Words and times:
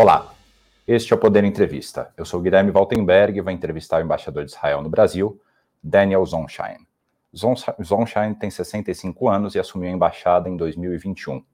Olá, 0.00 0.32
este 0.86 1.12
é 1.12 1.16
o 1.16 1.18
Poder 1.18 1.42
Entrevista. 1.42 2.12
Eu 2.16 2.24
sou 2.24 2.40
Guilherme 2.40 2.70
Waltenberg 2.70 3.36
e 3.36 3.40
vou 3.40 3.52
entrevistar 3.52 4.00
o 4.00 4.04
embaixador 4.04 4.44
de 4.44 4.52
Israel 4.52 4.80
no 4.80 4.88
Brasil, 4.88 5.42
Daniel 5.82 6.24
Zonshine. 6.24 6.86
Zonshine 7.34 8.36
tem 8.38 8.48
65 8.48 9.28
anos 9.28 9.56
e 9.56 9.58
assumiu 9.58 9.90
a 9.90 9.92
embaixada 9.92 10.48
em 10.48 10.56
2021. 10.56 11.44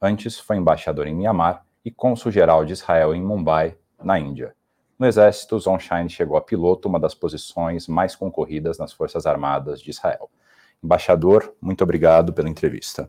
Antes, 0.00 0.36
foi 0.36 0.56
embaixador 0.56 1.06
em 1.06 1.14
Myanmar 1.14 1.64
e 1.84 1.92
cônsul-geral 1.92 2.64
de 2.64 2.72
Israel 2.72 3.14
em 3.14 3.22
Mumbai, 3.22 3.76
na 4.02 4.18
Índia. 4.18 4.52
No 4.98 5.06
Exército, 5.06 5.56
Zonshine 5.60 6.10
chegou 6.10 6.36
a 6.36 6.40
piloto, 6.40 6.88
uma 6.88 6.98
das 6.98 7.14
posições 7.14 7.86
mais 7.86 8.16
concorridas 8.16 8.78
nas 8.78 8.92
Forças 8.92 9.26
Armadas 9.26 9.80
de 9.80 9.90
Israel. 9.90 10.28
Embaixador, 10.82 11.54
muito 11.62 11.84
obrigado 11.84 12.32
pela 12.32 12.48
entrevista. 12.48 13.08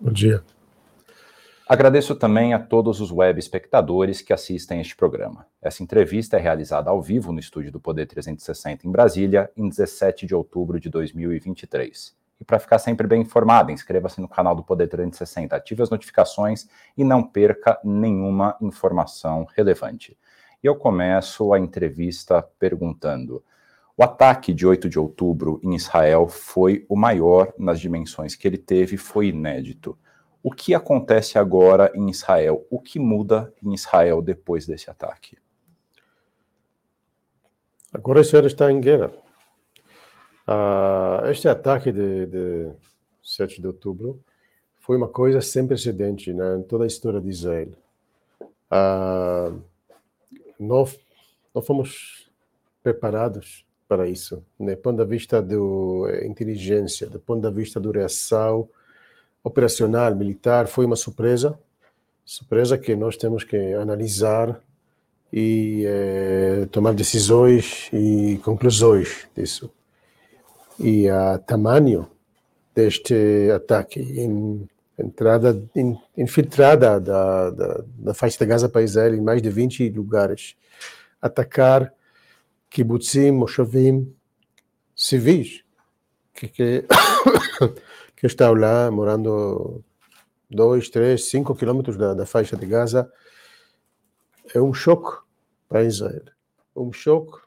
Bom 0.00 0.10
dia. 0.10 0.42
Agradeço 1.70 2.16
também 2.16 2.52
a 2.52 2.58
todos 2.58 3.00
os 3.00 3.12
web 3.12 3.38
espectadores 3.38 4.20
que 4.20 4.32
assistem 4.32 4.80
este 4.80 4.96
programa. 4.96 5.46
Essa 5.62 5.84
entrevista 5.84 6.36
é 6.36 6.40
realizada 6.40 6.90
ao 6.90 7.00
vivo 7.00 7.30
no 7.30 7.38
estúdio 7.38 7.70
do 7.70 7.78
Poder 7.78 8.06
360 8.06 8.88
em 8.88 8.90
Brasília, 8.90 9.48
em 9.56 9.68
17 9.68 10.26
de 10.26 10.34
outubro 10.34 10.80
de 10.80 10.90
2023. 10.90 12.12
E 12.40 12.44
para 12.44 12.58
ficar 12.58 12.80
sempre 12.80 13.06
bem 13.06 13.22
informado, 13.22 13.70
inscreva-se 13.70 14.20
no 14.20 14.26
canal 14.26 14.56
do 14.56 14.64
Poder 14.64 14.88
360, 14.88 15.54
ative 15.54 15.80
as 15.80 15.90
notificações 15.90 16.66
e 16.98 17.04
não 17.04 17.22
perca 17.22 17.78
nenhuma 17.84 18.56
informação 18.60 19.46
relevante. 19.56 20.18
E 20.60 20.66
eu 20.66 20.74
começo 20.74 21.52
a 21.52 21.60
entrevista 21.60 22.42
perguntando: 22.58 23.44
o 23.96 24.02
ataque 24.02 24.52
de 24.52 24.66
8 24.66 24.88
de 24.88 24.98
outubro 24.98 25.60
em 25.62 25.76
Israel 25.76 26.26
foi 26.26 26.84
o 26.88 26.96
maior 26.96 27.54
nas 27.56 27.78
dimensões 27.78 28.34
que 28.34 28.48
ele 28.48 28.58
teve, 28.58 28.96
foi 28.96 29.28
inédito. 29.28 29.96
O 30.42 30.50
que 30.50 30.74
acontece 30.74 31.38
agora 31.38 31.90
em 31.94 32.08
Israel? 32.08 32.66
O 32.70 32.80
que 32.80 32.98
muda 32.98 33.52
em 33.62 33.74
Israel 33.74 34.22
depois 34.22 34.66
desse 34.66 34.90
ataque? 34.90 35.36
Agora 37.92 38.20
Israel 38.20 38.46
está 38.46 38.70
em 38.72 38.80
guerra. 38.80 39.12
Uh, 40.48 41.26
este 41.30 41.48
ataque 41.48 41.92
de, 41.92 42.26
de 42.26 42.72
7 43.22 43.60
de 43.60 43.66
outubro 43.66 44.22
foi 44.78 44.96
uma 44.96 45.08
coisa 45.08 45.40
sem 45.40 45.66
precedente 45.66 46.32
né, 46.32 46.56
em 46.56 46.62
toda 46.62 46.84
a 46.84 46.86
história 46.86 47.20
de 47.20 47.28
Israel. 47.28 47.68
Uh, 48.70 49.60
nós, 50.58 50.98
nós 51.54 51.66
fomos 51.66 52.30
preparados 52.82 53.66
para 53.86 54.08
isso, 54.08 54.44
do 54.58 54.76
ponto 54.76 55.04
de 55.04 55.04
vista 55.04 55.42
da 55.42 55.54
eh, 55.54 56.26
inteligência, 56.26 57.08
do 57.08 57.18
ponto 57.18 57.46
de 57.46 57.54
vista 57.54 57.80
da 57.80 57.90
reação 57.90 58.68
operacional, 59.42 60.14
militar, 60.14 60.66
foi 60.66 60.84
uma 60.84 60.96
surpresa, 60.96 61.58
surpresa 62.24 62.78
que 62.78 62.94
nós 62.94 63.16
temos 63.16 63.44
que 63.44 63.56
analisar 63.74 64.60
e 65.32 65.84
eh, 65.86 66.68
tomar 66.70 66.94
decisões 66.94 67.88
e 67.92 68.38
conclusões 68.44 69.26
disso. 69.34 69.70
E 70.78 71.10
o 71.10 71.38
tamanho 71.38 72.08
deste 72.74 73.50
ataque, 73.54 74.00
em, 74.00 74.68
entrada 74.98 75.62
in, 75.74 75.96
infiltrada 76.16 77.00
da, 77.00 77.50
da, 77.50 77.84
da 77.98 78.14
faixa 78.14 78.38
de 78.38 78.46
Gaza 78.46 78.68
para 78.68 78.82
Israel 78.82 79.14
em 79.14 79.20
mais 79.20 79.42
de 79.42 79.50
20 79.50 79.88
lugares, 79.90 80.56
atacar 81.20 81.92
kibbutzim, 82.68 83.32
moshavim, 83.32 84.14
civis, 84.94 85.62
que, 86.32 86.48
que 86.48 86.84
que 88.20 88.26
estão 88.26 88.52
lá 88.52 88.90
morando 88.90 89.82
dois, 90.50 90.90
três, 90.90 91.30
cinco 91.30 91.54
quilômetros 91.54 91.96
da, 91.96 92.12
da 92.12 92.26
faixa 92.26 92.54
de 92.54 92.66
Gaza, 92.66 93.10
é 94.54 94.60
um 94.60 94.74
choque 94.74 95.24
para 95.66 95.84
Israel. 95.84 96.24
Um 96.76 96.92
choque 96.92 97.40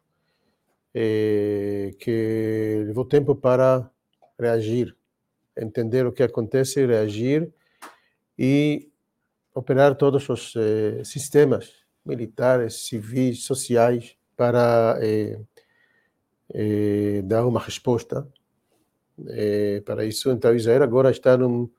é, 0.95 1.91
que 1.99 2.85
levou 2.87 3.05
tempo 3.05 3.35
para 3.35 3.87
reagir, 4.39 4.95
entender 5.55 6.07
o 6.07 6.11
que 6.11 6.23
acontece, 6.23 6.83
reagir 6.83 7.53
e 8.35 8.89
operar 9.53 9.93
todos 9.93 10.27
os 10.27 10.55
eh, 10.55 11.03
sistemas 11.03 11.71
militares, 12.03 12.87
civis, 12.87 13.43
sociais 13.45 14.17
para 14.35 14.97
eh, 14.99 15.39
dar 17.23 17.45
uma 17.45 17.59
resposta 17.59 18.27
é, 19.27 19.81
para 19.81 20.05
isso. 20.05 20.31
Então, 20.31 20.55
Israel 20.55 20.83
agora 20.83 21.11
está 21.11 21.37
numa 21.37 21.69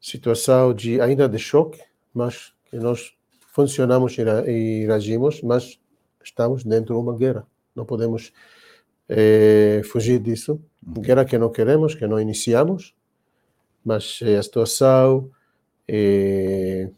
situação 0.00 0.72
de 0.72 1.00
ainda 1.00 1.28
de 1.28 1.38
choque, 1.38 1.80
mas 2.14 2.52
que 2.66 2.76
nós 2.76 3.12
funcionamos 3.52 4.16
e 4.18 4.84
reagimos, 4.86 5.42
mas 5.42 5.80
estamos 6.22 6.64
dentro 6.64 6.94
de 6.94 7.00
uma 7.00 7.16
guerra. 7.16 7.46
Não 7.74 7.84
podemos 7.84 8.32
é, 9.08 9.82
fugir 9.84 10.20
disso. 10.20 10.60
Uhum. 10.86 11.02
Guerra 11.02 11.24
que 11.24 11.38
não 11.38 11.50
queremos, 11.50 11.94
que 11.94 12.06
não 12.06 12.20
iniciamos, 12.20 12.94
mas 13.84 14.20
é, 14.22 14.36
a 14.36 14.42
situação 14.42 15.30
é, 15.86 16.90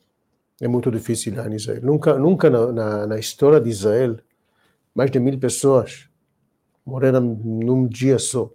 é 0.61 0.69
muito 0.69 0.91
difícil 0.91 1.35
lá 1.35 1.49
em 1.49 1.55
Israel. 1.55 1.81
Nunca, 1.83 2.19
nunca 2.19 2.51
na, 2.51 2.73
na, 2.73 3.07
na 3.07 3.19
história 3.19 3.61
de 3.61 3.71
Israel, 3.71 4.19
mais 4.95 5.11
de 5.11 5.19
mil 5.19 5.39
pessoas 5.39 6.09
morreram 6.85 7.21
num 7.21 7.87
dia 7.87 8.19
só 8.19 8.51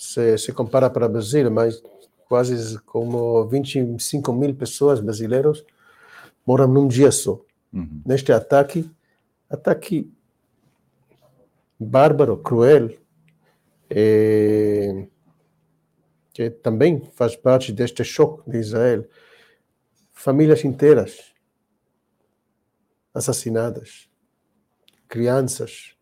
se, 0.00 0.38
se 0.38 0.50
compara 0.50 0.88
para 0.88 1.04
o 1.04 1.08
Brasil, 1.10 1.50
mas 1.50 1.82
quase 2.26 2.78
como 2.86 3.46
25 3.46 4.32
mil 4.32 4.54
pessoas 4.54 4.98
brasileiros 4.98 5.62
moram 6.46 6.66
num 6.66 6.88
dia 6.88 7.12
só. 7.12 7.38
Uhum. 7.70 8.00
Neste 8.06 8.32
ataque, 8.32 8.90
ataque 9.50 10.10
bárbaro, 11.78 12.38
cruel, 12.38 12.96
é, 13.90 15.06
que 16.32 16.48
também 16.48 17.02
faz 17.12 17.36
parte 17.36 17.70
deste 17.70 18.02
choque 18.02 18.50
de 18.50 18.56
Israel. 18.56 19.04
Famílias 20.14 20.64
inteiras 20.64 21.34
assassinadas, 23.12 24.08
crianças, 25.06 25.94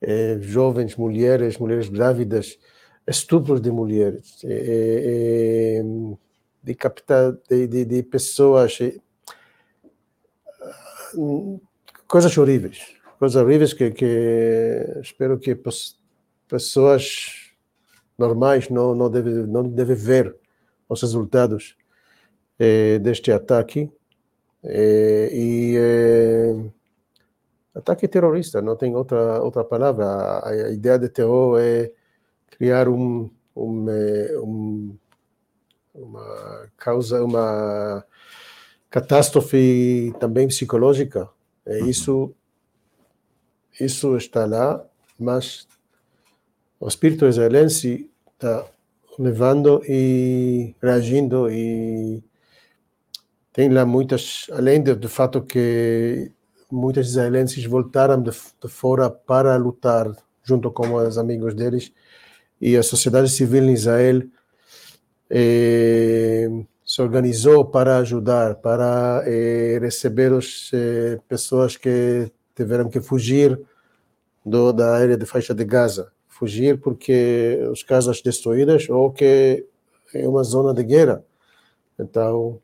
é, 0.00 0.36
jovens, 0.40 0.96
mulheres, 0.96 1.58
mulheres 1.58 1.88
grávidas, 1.88 2.58
estupros 3.10 3.60
de 3.60 3.70
mulheres, 3.70 4.42
é, 4.44 5.80
é, 5.80 5.82
de, 6.62 6.74
captar, 6.74 7.32
de, 7.48 7.66
de, 7.66 7.84
de 7.84 8.02
pessoas, 8.04 8.78
coisas 12.06 12.38
horríveis, 12.38 12.94
coisas 13.18 13.42
horríveis 13.42 13.72
que, 13.72 13.90
que 13.90 15.00
espero 15.02 15.38
que 15.38 15.60
pessoas 16.48 17.50
normais 18.16 18.68
não 18.68 18.94
não 18.94 19.10
devem 19.10 19.46
não 19.46 19.68
deve 19.68 19.94
ver 19.94 20.36
os 20.88 21.00
resultados 21.02 21.76
é, 22.58 22.98
deste 22.98 23.32
ataque 23.32 23.90
é, 24.62 25.30
e 25.32 25.74
é, 25.76 26.54
ataque 27.74 28.06
terrorista 28.06 28.60
não 28.60 28.76
tem 28.76 28.94
outra 28.94 29.42
outra 29.42 29.64
palavra. 29.64 30.04
A, 30.04 30.48
a 30.48 30.70
ideia 30.70 30.98
de 30.98 31.08
terror 31.08 31.58
é 31.60 31.90
criar 32.50 32.88
um, 32.88 33.30
um, 33.56 33.86
um, 34.42 34.96
uma 35.94 36.68
causa, 36.76 37.22
uma 37.24 38.04
catástrofe 38.90 40.12
também 40.18 40.48
psicológica. 40.48 41.28
É 41.64 41.80
uhum. 41.80 41.88
isso, 41.88 42.34
isso 43.78 44.16
está 44.16 44.44
lá, 44.46 44.84
mas 45.18 45.66
o 46.78 46.88
espírito 46.88 47.26
israelense 47.26 48.10
está 48.32 48.66
levando 49.18 49.82
e 49.86 50.74
reagindo 50.82 51.50
e 51.50 52.22
tem 53.52 53.68
lá 53.68 53.84
muitas, 53.84 54.46
além 54.52 54.82
do, 54.82 54.96
do 54.96 55.08
fato 55.08 55.42
que 55.42 56.32
muitos 56.70 57.08
israelenses 57.08 57.64
voltaram 57.64 58.22
de, 58.22 58.30
de 58.30 58.68
fora 58.68 59.10
para 59.10 59.56
lutar 59.56 60.10
junto 60.42 60.70
com 60.70 60.94
os 60.94 61.18
amigos 61.18 61.54
deles, 61.54 61.92
e 62.60 62.76
a 62.76 62.82
sociedade 62.82 63.28
civil 63.28 63.64
em 63.64 63.72
Israel 63.72 64.22
eh, 65.30 66.48
se 66.84 67.00
organizou 67.00 67.64
para 67.64 67.98
ajudar, 67.98 68.56
para 68.56 69.22
eh, 69.26 69.78
receber 69.80 70.32
as 70.32 70.70
eh, 70.72 71.18
pessoas 71.28 71.76
que 71.76 72.30
tiveram 72.54 72.90
que 72.90 73.00
fugir 73.00 73.60
do, 74.44 74.72
da 74.72 74.96
área 74.96 75.16
de 75.16 75.24
faixa 75.24 75.54
de 75.54 75.64
Gaza. 75.64 76.12
Fugir 76.28 76.80
porque 76.80 77.60
as 77.70 77.82
casas 77.82 78.20
destruídas 78.20 78.88
ou 78.88 79.10
que 79.12 79.66
é 80.14 80.26
uma 80.26 80.42
zona 80.42 80.74
de 80.74 80.82
guerra. 80.82 81.24
Então, 81.98 82.60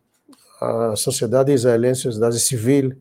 a 0.60 0.96
sociedade 0.96 1.52
israelense, 1.52 2.00
a 2.00 2.10
sociedade 2.10 2.40
civil, 2.40 2.96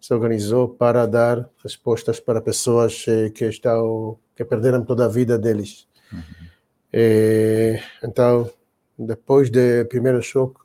se 0.00 0.12
organizou 0.12 0.68
para 0.68 1.06
dar 1.06 1.48
respostas 1.62 2.20
para 2.20 2.40
pessoas 2.40 3.04
eh, 3.08 3.30
que 3.30 3.46
estão 3.46 4.18
que 4.36 4.44
perderam 4.44 4.84
toda 4.84 5.06
a 5.06 5.08
vida 5.08 5.38
deles. 5.38 5.88
Uhum. 6.12 7.78
Então, 8.02 8.50
depois 8.98 9.50
do 9.50 9.58
primeiro 9.88 10.22
choque, 10.22 10.60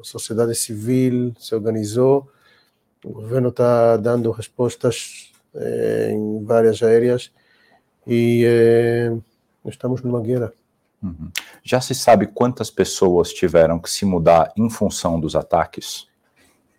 a 0.00 0.04
sociedade 0.04 0.54
civil 0.54 1.34
se 1.38 1.54
organizou 1.54 2.30
O 3.04 3.12
governo 3.12 3.48
está 3.48 3.96
dando 3.96 4.30
respostas 4.30 5.32
eh, 5.54 6.10
em 6.12 6.44
várias 6.44 6.82
áreas 6.82 7.32
e 8.06 8.44
eh, 8.46 9.12
estamos 9.66 10.02
numa 10.02 10.20
guerra. 10.20 10.52
Uhum. 11.02 11.30
Já 11.64 11.80
se 11.80 11.94
sabe 11.94 12.26
quantas 12.26 12.70
pessoas 12.70 13.32
tiveram 13.32 13.78
que 13.78 13.90
se 13.90 14.04
mudar 14.04 14.52
em 14.56 14.70
função 14.70 15.18
dos 15.18 15.34
ataques? 15.34 16.06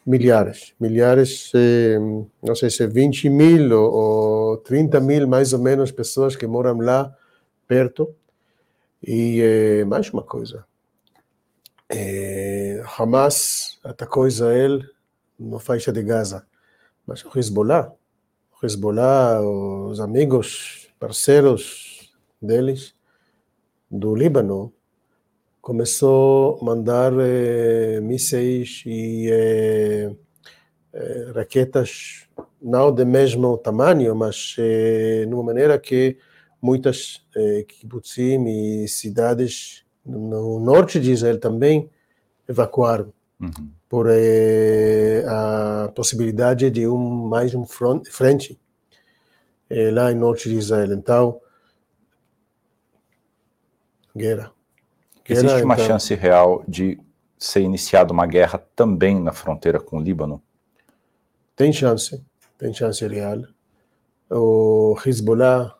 Milhares, 0.06 0.74
milhares, 0.80 1.52
eh, 1.56 1.98
não 2.42 2.56
sei 2.56 2.70
se 2.70 2.86
20 2.88 3.30
mil 3.30 3.72
ou, 3.78 3.94
ou 3.94 4.58
30 4.58 5.00
mil 5.00 5.28
mais 5.28 5.54
ou 5.54 5.60
menos 5.60 5.92
pessoas 5.92 6.36
que 6.36 6.48
moram 6.48 6.78
lá 6.80 7.14
perto. 7.68 8.16
E 9.02 9.42
eh, 9.42 9.86
mais 9.86 10.10
uma 10.12 10.24
coisa, 10.24 10.66
eh, 11.90 12.82
Hamas 12.98 13.80
atacou 13.84 14.28
Israel 14.28 14.80
na 15.38 15.60
faixa 15.60 15.92
de 15.92 16.02
Gaza, 16.02 16.48
mas 17.06 17.24
o 17.26 17.38
Hezbollah, 17.38 17.92
o 18.62 18.66
Hezbollah, 18.66 19.42
os 19.42 20.00
amigos, 20.00 20.90
parceiros 21.00 22.14
deles 22.42 22.96
do 23.92 24.16
Líbano, 24.16 24.74
começou 25.64 26.60
a 26.62 26.66
mandar 26.66 27.14
eh, 27.20 28.02
mísseis 28.02 28.84
e 28.86 29.30
eh, 29.32 30.16
eh, 30.94 31.32
raquetas, 31.34 32.28
não 32.62 32.92
de 32.92 33.06
mesmo 33.06 33.58
tamanho, 33.58 34.14
mas 34.14 34.56
de 34.58 35.30
uma 35.32 35.44
maneira 35.44 35.80
que 35.80 36.18
muitas 36.64 37.22
eh, 37.36 37.66
kibbutzim 37.68 38.46
e 38.48 38.88
cidades 38.88 39.84
no 40.06 40.62
norte 40.62 40.98
de 40.98 41.12
Israel 41.12 41.38
também 41.38 41.90
evacuaram 42.48 43.12
uhum. 43.38 43.70
por 43.90 44.08
eh, 44.10 45.26
a 45.28 45.92
possibilidade 45.94 46.72
de 46.72 46.88
um 46.88 47.28
mais 47.28 47.54
um 47.54 47.66
front, 47.66 48.08
frente 48.08 48.58
eh, 49.70 49.92
lá 49.92 50.10
no 50.14 50.22
norte 50.22 50.48
de 50.48 50.56
Israel. 50.56 50.94
Então, 50.94 51.42
guerra. 54.16 54.50
Existe 55.28 55.64
uma 55.64 55.74
então... 55.74 55.86
chance 55.86 56.16
real 56.16 56.64
de 56.66 56.98
ser 57.38 57.60
iniciada 57.60 58.14
uma 58.14 58.26
guerra 58.26 58.58
também 58.74 59.20
na 59.20 59.34
fronteira 59.34 59.82
com 59.82 59.98
o 59.98 60.02
Líbano? 60.02 60.42
Tem 61.58 61.74
chance, 61.74 62.24
tem 62.58 62.74
chance 62.74 63.06
real. 63.06 63.42
O 64.30 64.98
Hezbollah, 65.06 65.76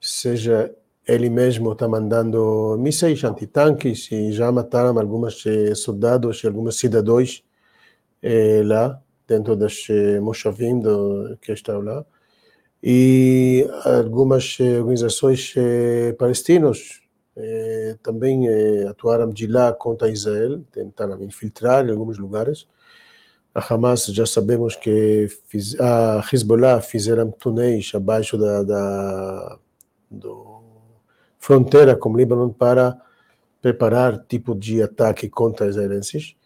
seja 0.00 0.74
ele 1.06 1.30
mesmo 1.30 1.72
está 1.72 1.88
mandando 1.88 2.76
mísseis 2.78 3.22
antitanques 3.24 4.10
e 4.10 4.32
já 4.32 4.50
mataram 4.50 4.98
alguns 4.98 5.46
eh, 5.46 5.74
soldados 5.74 6.42
e 6.42 6.46
alguns 6.48 6.78
cidadãos 6.78 7.44
eh, 8.22 8.62
lá, 8.64 9.00
dentro 9.26 9.56
das 9.56 9.86
eh, 9.90 10.20
Moshavim 10.20 10.80
do, 10.80 11.38
que 11.40 11.52
estão 11.52 11.80
lá. 11.80 12.04
E 12.82 13.66
algumas 13.84 14.58
eh, 14.60 14.78
organizações 14.80 15.54
eh, 15.56 16.12
palestinas 16.18 17.00
eh, 17.36 17.96
também 18.02 18.48
atuaram 18.88 19.30
de 19.30 19.46
lá 19.46 19.72
contra 19.72 20.08
Israel, 20.08 20.62
tentaram 20.72 21.22
infiltrar 21.22 21.86
em 21.86 21.90
alguns 21.92 22.18
lugares. 22.18 22.66
A 23.54 23.74
Hamas 23.74 24.06
já 24.06 24.26
sabemos 24.26 24.76
que 24.76 25.28
fiz, 25.46 25.78
a 25.80 26.22
Hezbollah 26.32 26.80
fizeram 26.82 27.30
túneis 27.30 27.92
abaixo 27.94 28.36
da, 28.38 28.62
da 28.62 29.58
do 30.10 30.62
fronteira 31.38 31.96
com 31.96 32.10
o 32.10 32.16
Líbano 32.16 32.52
para 32.52 33.00
preparar 33.62 34.24
tipo 34.26 34.54
de 34.54 34.82
ataque 34.82 35.28
contra 35.28 35.68
israelenses. 35.68 36.36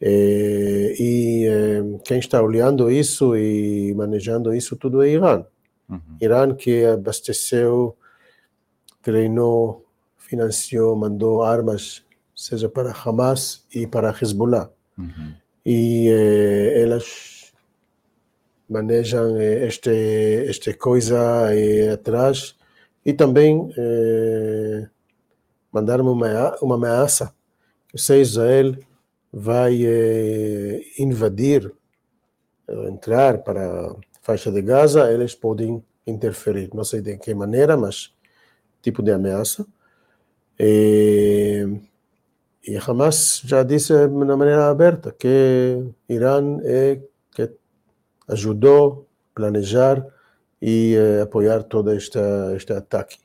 Eh, 0.00 0.94
e 0.98 1.46
eh, 1.46 2.00
quem 2.04 2.18
está 2.18 2.42
olhando 2.42 2.90
isso 2.90 3.36
e 3.36 3.94
manejando 3.94 4.54
isso 4.54 4.76
tudo 4.76 5.02
é 5.02 5.08
Irã. 5.10 5.44
Uhum. 5.88 6.00
Irã 6.20 6.54
que 6.54 6.84
abasteceu, 6.84 7.96
treinou 9.02 9.84
financiou, 10.18 10.96
mandou 10.96 11.42
armas, 11.42 12.02
seja 12.34 12.68
para 12.68 12.92
Hamas 12.92 13.64
e 13.74 13.86
para 13.86 14.10
Hezbollah. 14.10 14.70
Uhum. 14.98 15.34
E 15.64 16.08
eh, 16.08 16.82
elas 16.82 17.52
manejam 18.68 19.36
eh, 19.38 19.66
este, 19.66 20.46
esta 20.48 20.74
coisa 20.74 21.54
eh, 21.54 21.90
atrás 21.90 22.56
e 23.04 23.12
também 23.12 23.70
eh, 23.76 24.88
mandaram 25.72 26.10
uma, 26.10 26.56
uma 26.62 26.74
ameaça 26.76 27.34
se 27.96 28.20
Israel 28.20 28.76
vai 29.32 29.84
eh, 29.84 30.80
invadir, 30.98 31.72
entrar 32.88 33.38
para 33.38 33.90
a 33.90 33.96
faixa 34.22 34.50
de 34.50 34.62
Gaza, 34.62 35.12
eles 35.12 35.34
podem 35.34 35.84
interferir. 36.06 36.70
Não 36.74 36.84
sei 36.84 37.00
de 37.00 37.16
que 37.18 37.34
maneira, 37.34 37.76
mas 37.76 38.12
tipo 38.82 39.02
de 39.02 39.12
ameaça. 39.12 39.66
E, 40.58 41.66
e 42.66 42.76
Hamas 42.76 43.42
já 43.44 43.62
disse 43.62 43.92
de 43.92 44.08
maneira 44.08 44.68
aberta 44.68 45.12
que 45.12 45.84
Irã 46.08 46.58
é 46.62 47.00
que 47.32 47.50
ajudou 48.28 49.06
a 49.32 49.34
planejar 49.34 50.06
e 50.64 50.94
eh, 50.96 51.22
apoiar 51.22 51.62
todo 51.64 51.92
este, 51.92 52.18
este 52.56 52.72
ataque. 52.72 53.18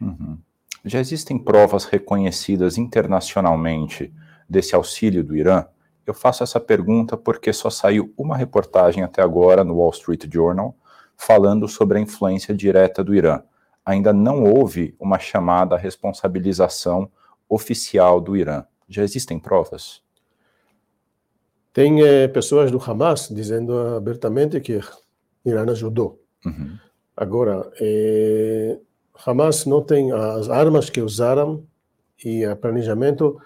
Uhum. 0.00 0.36
Já 0.84 1.00
existem 1.00 1.38
provas 1.38 1.84
reconhecidas 1.84 2.76
internacionalmente 2.76 4.12
desse 4.48 4.74
auxílio 4.74 5.24
do 5.24 5.34
Irã? 5.34 5.64
Eu 6.06 6.12
faço 6.12 6.42
essa 6.42 6.60
pergunta 6.60 7.16
porque 7.16 7.52
só 7.52 7.70
saiu 7.70 8.12
uma 8.18 8.36
reportagem 8.36 9.02
até 9.02 9.22
agora 9.22 9.64
no 9.64 9.76
Wall 9.76 9.90
Street 9.90 10.26
Journal 10.30 10.76
falando 11.16 11.66
sobre 11.66 11.96
a 11.96 12.00
influência 12.02 12.54
direta 12.54 13.02
do 13.02 13.14
Irã 13.14 13.40
ainda 13.84 14.12
não 14.12 14.44
houve 14.44 14.96
uma 14.98 15.18
chamada 15.18 15.76
responsabilização 15.76 17.10
oficial 17.48 18.20
do 18.20 18.36
Irã. 18.36 18.64
Já 18.88 19.02
existem 19.02 19.38
provas? 19.38 20.02
Tem 21.72 22.02
é, 22.02 22.28
pessoas 22.28 22.70
do 22.70 22.78
Hamas 22.78 23.28
dizendo 23.28 23.76
abertamente 23.96 24.60
que 24.60 24.80
Irã 25.44 25.70
ajudou. 25.70 26.23
Uhum. 26.44 26.78
Agora, 27.16 27.70
é, 27.80 28.78
Hamas 29.24 29.66
não 29.66 29.82
tem 29.82 30.12
as 30.12 30.48
armas 30.48 30.90
que 30.90 31.00
usaram 31.00 31.64
e 32.24 32.46
o 32.46 32.56
planejamento. 32.56 33.40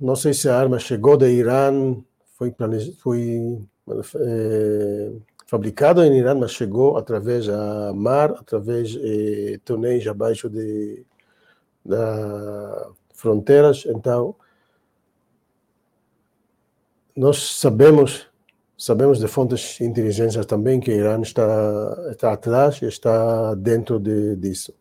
Não 0.00 0.16
sei 0.16 0.34
se 0.34 0.48
a 0.48 0.58
arma 0.58 0.78
chegou 0.78 1.16
de 1.16 1.30
Irã, 1.30 1.96
foi, 2.36 2.54
foi 2.98 3.58
é, 4.16 5.12
fabricado 5.46 6.02
em 6.02 6.18
Irã, 6.18 6.34
mas 6.34 6.52
chegou 6.52 6.96
através 6.96 7.46
da 7.46 7.92
mar, 7.94 8.32
através 8.32 8.90
de 8.90 9.54
eh, 9.54 9.60
túneis 9.64 10.06
abaixo 10.06 10.48
de 10.48 11.04
da 11.84 12.88
fronteiras. 13.14 13.84
Então, 13.86 14.34
nós 17.14 17.56
sabemos 17.60 18.26
sabemos 18.76 19.18
de 19.18 19.28
fontes 19.28 19.76
de 19.78 19.84
inteligência 19.84 20.44
também 20.44 20.80
que 20.80 20.90
Irã 20.92 21.20
está 21.20 21.96
está 22.10 22.32
atrás 22.32 22.80
e 22.82 22.86
está 22.86 23.54
dentro 23.54 23.98
de, 23.98 24.36
disso. 24.36 24.74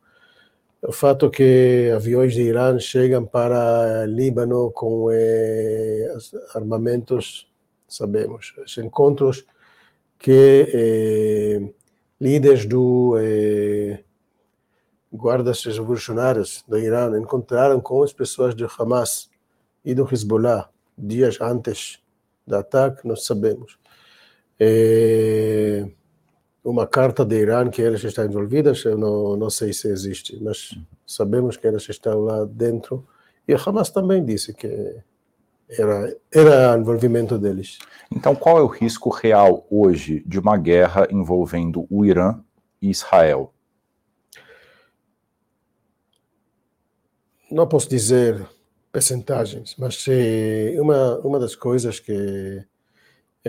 O 0.81 0.91
fato 0.91 1.29
que 1.29 1.91
aviões 1.95 2.33
de 2.33 2.41
Irã 2.41 2.77
chegam 2.77 3.25
para 3.25 4.05
Líbano 4.05 4.69
com 4.71 5.09
eh, 5.11 6.13
armamentos, 6.53 7.49
sabemos. 7.87 8.53
Os 8.65 8.77
encontros 8.77 9.45
que 10.19 10.67
eh, 10.73 11.73
líderes 12.19 12.65
do 12.65 13.17
eh, 13.17 14.03
guardas 15.11 15.63
revolucionários 15.63 16.65
do 16.67 16.77
Irã 16.77 17.17
encontraram 17.17 17.79
com 17.79 18.03
as 18.03 18.11
pessoas 18.11 18.53
do 18.53 18.67
Hamas 18.77 19.29
e 19.85 19.95
do 19.95 20.07
Hezbollah 20.11 20.69
dias 20.97 21.39
antes 21.39 21.99
do 22.45 22.57
ataque, 22.57 23.07
nós 23.07 23.25
sabemos. 23.25 23.77
Eh, 24.65 25.85
uma 26.63 26.87
carta 26.87 27.25
de 27.25 27.35
Irã 27.35 27.69
que 27.69 27.81
elas 27.81 28.01
estão 28.01 28.23
envolvidas, 28.23 28.85
eu 28.85 28.97
não, 28.97 29.35
não 29.35 29.49
sei 29.49 29.73
se 29.73 29.89
existe, 29.89 30.41
mas 30.41 30.77
sabemos 31.05 31.57
que 31.57 31.67
elas 31.67 31.87
estão 31.89 32.21
lá 32.21 32.45
dentro. 32.45 33.05
E 33.45 33.53
Hamas 33.53 33.89
também 33.89 34.23
disse 34.23 34.53
que 34.53 34.95
era, 35.69 36.15
era 36.31 36.77
envolvimento 36.77 37.37
deles. 37.37 37.77
Então, 38.09 38.33
qual 38.33 38.57
é 38.57 38.61
o 38.61 38.67
risco 38.67 39.09
real 39.09 39.67
hoje 39.69 40.23
de 40.25 40.39
uma 40.39 40.55
guerra 40.55 41.07
envolvendo 41.11 41.85
o 41.89 42.05
Irã 42.05 42.39
e 42.81 42.89
Israel? 42.89 43.53
Não 47.51 47.67
posso 47.67 47.89
dizer 47.89 48.47
percentagens, 48.93 49.75
mas 49.77 50.05
uma, 50.79 51.17
uma 51.19 51.39
das 51.39 51.53
coisas 51.53 51.99
que 51.99 52.13
é 52.13 52.72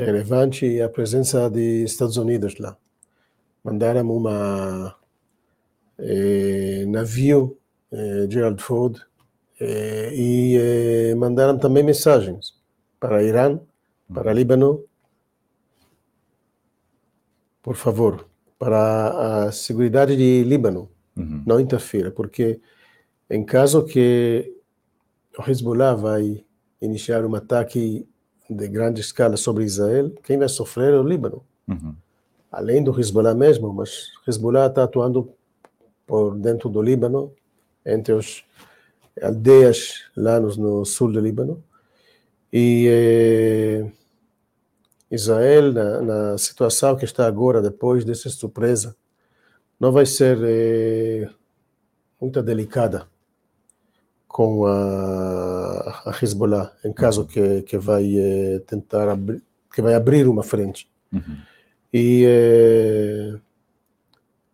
relevante 0.03 0.79
é 0.79 0.83
a 0.83 0.89
presença 0.89 1.49
dos 1.49 1.63
Estados 1.63 2.17
Unidos 2.17 2.59
lá. 2.59 2.77
Mandaram 3.63 4.11
uma 4.11 4.97
eh, 5.99 6.85
navio 6.87 7.59
eh, 7.93 8.27
Gerald 8.29 8.63
Ford 8.63 8.99
eh, 9.61 10.11
e 10.13 11.15
mandaram 11.17 11.59
também 11.59 11.83
mensagens 11.83 12.55
para 12.99 13.23
Irã, 13.23 13.61
para 14.13 14.33
Líbano 14.33 14.85
por 17.65 17.77
favor, 17.77 18.29
para 18.59 19.47
a 19.47 19.53
segurança 19.53 20.15
de 20.15 20.45
Líbano, 20.45 20.91
uhum. 21.17 21.43
não 21.47 21.59
interfira, 21.59 22.11
porque 22.11 22.61
em 23.31 23.43
caso 23.43 23.87
que 23.87 24.55
o 25.39 25.51
Hezbollah 25.51 25.95
vai 25.95 26.45
iniciar 26.79 27.25
um 27.25 27.35
ataque 27.35 28.07
de 28.49 28.69
grande 28.69 29.01
escala 29.01 29.37
sobre 29.37 29.65
Israel, 29.65 30.11
quem 30.23 30.39
vai 30.39 30.49
sofrer 30.49 30.93
é 30.95 30.99
o 30.99 31.03
Líbano. 31.03 31.43
Uhum. 31.67 31.95
Além 32.51 32.83
do 32.83 32.99
Hezbollah 32.99 33.35
mesmo, 33.35 33.73
mas 33.73 34.09
Hezbollah 34.27 34.67
está 34.67 34.85
atuando 34.85 35.33
por 36.07 36.37
dentro 36.37 36.69
do 36.69 36.83
Líbano, 36.83 37.33
entre 37.85 38.15
as 38.15 38.45
aldeias 39.23 40.05
lá 40.17 40.39
no, 40.39 40.55
no 40.57 40.85
sul 40.85 41.11
do 41.11 41.21
Líbano. 41.21 41.63
E 42.53 42.87
eh, 42.89 43.91
Israel, 45.11 45.73
na, 45.73 46.03
na, 46.03 46.39
situação 46.39 46.95
que 46.95 47.05
está 47.05 47.27
agora, 47.27 47.61
depois 47.61 48.05
dessa 48.05 48.29
surpresa, 48.31 48.95
não 49.81 49.91
vai 49.91 50.07
ser 50.07 50.39
eh, 50.43 51.29
muito 52.21 52.41
delicada 52.43 53.09
com 54.35 54.67
a, 54.67 56.03
a 56.07 56.19
Hezbollah, 56.21 56.73
em 56.85 56.93
caso 56.93 57.21
uhum. 57.21 57.27
que, 57.29 57.63
que 57.63 57.79
vai 57.79 58.05
eh, 58.19 58.59
tentar 58.67 59.09
abrir, 59.09 59.41
que 59.73 59.81
vai 59.81 59.95
abrir 59.95 60.27
uma 60.27 60.43
frente. 60.43 60.91
Uhum. 61.13 61.37
E 61.93 62.25
eh, 62.27 63.39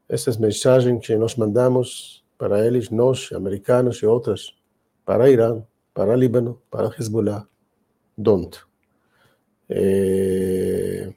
essas 0.06 0.36
mensagens 0.36 1.06
que 1.06 1.16
nós 1.16 1.34
mandamos 1.34 2.22
para 2.36 2.66
eles, 2.66 2.90
nós, 2.90 3.30
americanos 3.32 4.02
e 4.02 4.06
outras, 4.06 4.54
para 5.02 5.30
Irã, 5.30 5.62
para 5.94 6.14
Líbano, 6.14 6.60
para 6.70 6.94
Hezbollah, 6.98 7.46
don't. 8.18 8.60
Eh, 9.66 11.10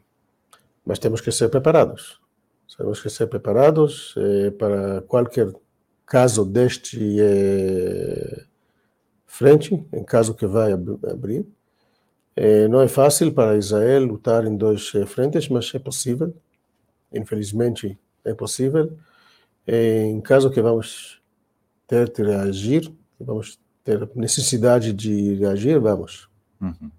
mas 0.85 0.99
temos 0.99 1.19
que 1.19 1.33
ser 1.33 1.49
preparados. 1.49 2.17
Temos 2.77 3.01
que 3.01 3.09
ser 3.09 3.27
preparados 3.27 4.15
eh, 4.17 4.51
para 4.51 5.01
qualquer 5.01 5.51
caso 6.05 6.45
deste 6.45 7.17
eh, 7.19 8.52
frente, 9.33 9.83
em 9.91 10.03
caso 10.03 10.35
que 10.35 10.45
vai 10.45 10.71
abrir. 10.71 11.43
É, 12.35 12.67
não 12.67 12.79
é 12.81 12.87
fácil 12.87 13.33
para 13.33 13.57
Israel 13.57 14.05
lutar 14.05 14.45
em 14.45 14.55
dois 14.55 14.91
eh, 14.93 15.07
frentes, 15.07 15.49
mas 15.49 15.73
é 15.73 15.79
possível. 15.79 16.31
Infelizmente, 17.11 17.97
é 18.23 18.33
possível. 18.35 18.95
É, 19.65 20.05
em 20.05 20.21
caso 20.21 20.51
que 20.51 20.61
vamos 20.61 21.19
ter 21.87 22.11
que 22.11 22.21
reagir, 22.21 22.93
vamos 23.19 23.59
ter 23.83 24.07
necessidade 24.15 24.93
de 24.93 25.33
reagir, 25.35 25.79
vamos. 25.79 26.29
Uhum. 26.61 26.91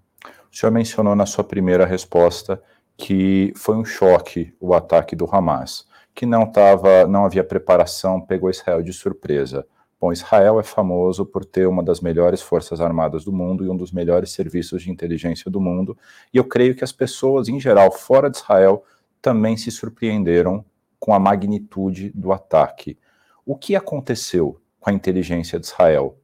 O 0.51 0.55
senhor 0.55 0.71
mencionou 0.73 1.15
na 1.15 1.25
sua 1.25 1.43
primeira 1.43 1.85
resposta 1.85 2.61
que 2.97 3.53
foi 3.55 3.77
um 3.77 3.85
choque 3.85 4.53
o 4.59 4.73
ataque 4.73 5.15
do 5.15 5.25
Hamas, 5.25 5.87
que 6.13 6.25
não 6.25 6.45
tava, 6.45 7.07
não 7.07 7.25
havia 7.25 7.45
preparação, 7.45 8.19
pegou 8.19 8.49
Israel 8.49 8.81
de 8.83 8.91
surpresa. 8.91 9.65
Bom, 10.05 10.13
Israel 10.13 10.59
é 10.59 10.63
famoso 10.63 11.25
por 11.25 11.43
ter 11.43 11.67
uma 11.67 11.81
das 11.81 11.99
melhores 11.99 12.39
forças 12.39 12.79
armadas 12.79 13.25
do 13.25 13.33
mundo 13.33 13.65
e 13.65 13.69
um 13.69 13.75
dos 13.75 13.91
melhores 13.91 14.29
serviços 14.29 14.83
de 14.83 14.91
inteligência 14.91 15.49
do 15.49 15.59
mundo, 15.59 15.97
e 16.31 16.37
eu 16.37 16.43
creio 16.43 16.75
que 16.75 16.83
as 16.83 16.91
pessoas, 16.91 17.49
em 17.49 17.59
geral, 17.59 17.91
fora 17.91 18.29
de 18.29 18.37
Israel, 18.37 18.83
também 19.19 19.57
se 19.57 19.71
surpreenderam 19.71 20.63
com 20.99 21.11
a 21.11 21.17
magnitude 21.17 22.11
do 22.13 22.31
ataque. 22.31 22.99
O 23.43 23.55
que 23.55 23.75
aconteceu 23.75 24.61
com 24.79 24.91
a 24.91 24.93
inteligência 24.93 25.59
de 25.59 25.65
Israel 25.65 26.19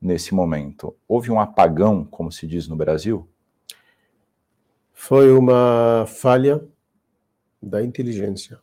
nesse 0.00 0.34
momento? 0.34 0.96
Houve 1.06 1.30
um 1.30 1.38
apagão, 1.38 2.06
como 2.06 2.32
se 2.32 2.46
diz 2.46 2.66
no 2.66 2.76
Brasil? 2.76 3.28
Foi 4.94 5.30
uma 5.34 6.06
falha 6.06 6.64
da 7.62 7.84
inteligência 7.84 8.58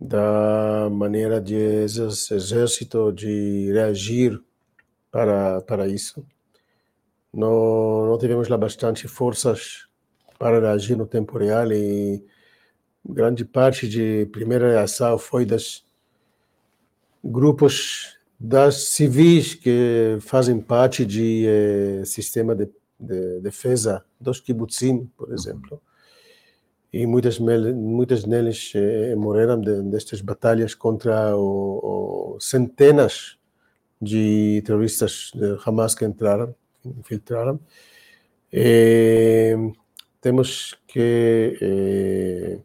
da 0.00 0.88
maneira 0.90 1.40
de 1.40 1.56
exército 1.56 3.12
de 3.12 3.72
reagir 3.72 4.40
para, 5.10 5.60
para 5.62 5.88
isso. 5.88 6.24
Não, 7.32 8.06
não 8.06 8.18
tivemos 8.18 8.48
lá 8.48 8.56
bastante 8.56 9.08
forças 9.08 9.88
para 10.38 10.60
reagir 10.60 10.96
no 10.96 11.06
tempo 11.06 11.36
real 11.38 11.72
e 11.72 12.24
grande 13.04 13.44
parte 13.44 13.88
de 13.88 14.26
primeira 14.26 14.70
reação 14.70 15.18
foi 15.18 15.44
das 15.44 15.84
grupos 17.24 18.16
das 18.38 18.90
civis 18.90 19.54
que 19.54 20.16
fazem 20.20 20.60
parte 20.60 21.04
de 21.04 21.44
eh, 21.46 22.04
sistema 22.04 22.54
de, 22.54 22.70
de 23.00 23.40
defesa 23.40 24.04
dos 24.20 24.40
kibbutzim, 24.40 25.06
por 25.16 25.32
exemplo 25.32 25.82
e 26.92 27.06
muitas, 27.06 27.38
muitas 27.38 28.24
deles 28.24 28.72
eh, 28.74 29.14
morreram 29.14 29.60
de, 29.60 29.82
destas 29.82 30.20
batalhas 30.20 30.74
contra 30.74 31.36
o, 31.36 32.34
o, 32.36 32.40
centenas 32.40 33.38
de 34.00 34.62
terroristas 34.64 35.30
de 35.34 35.58
Hamas 35.66 35.94
que 35.94 36.04
entraram, 36.04 36.54
infiltraram. 36.84 37.60
Eh, 38.50 39.54
temos 40.20 40.78
que 40.86 41.58
eh, 41.60 42.60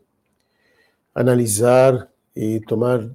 analisar 1.14 2.10
e 2.36 2.60
tomar 2.62 3.10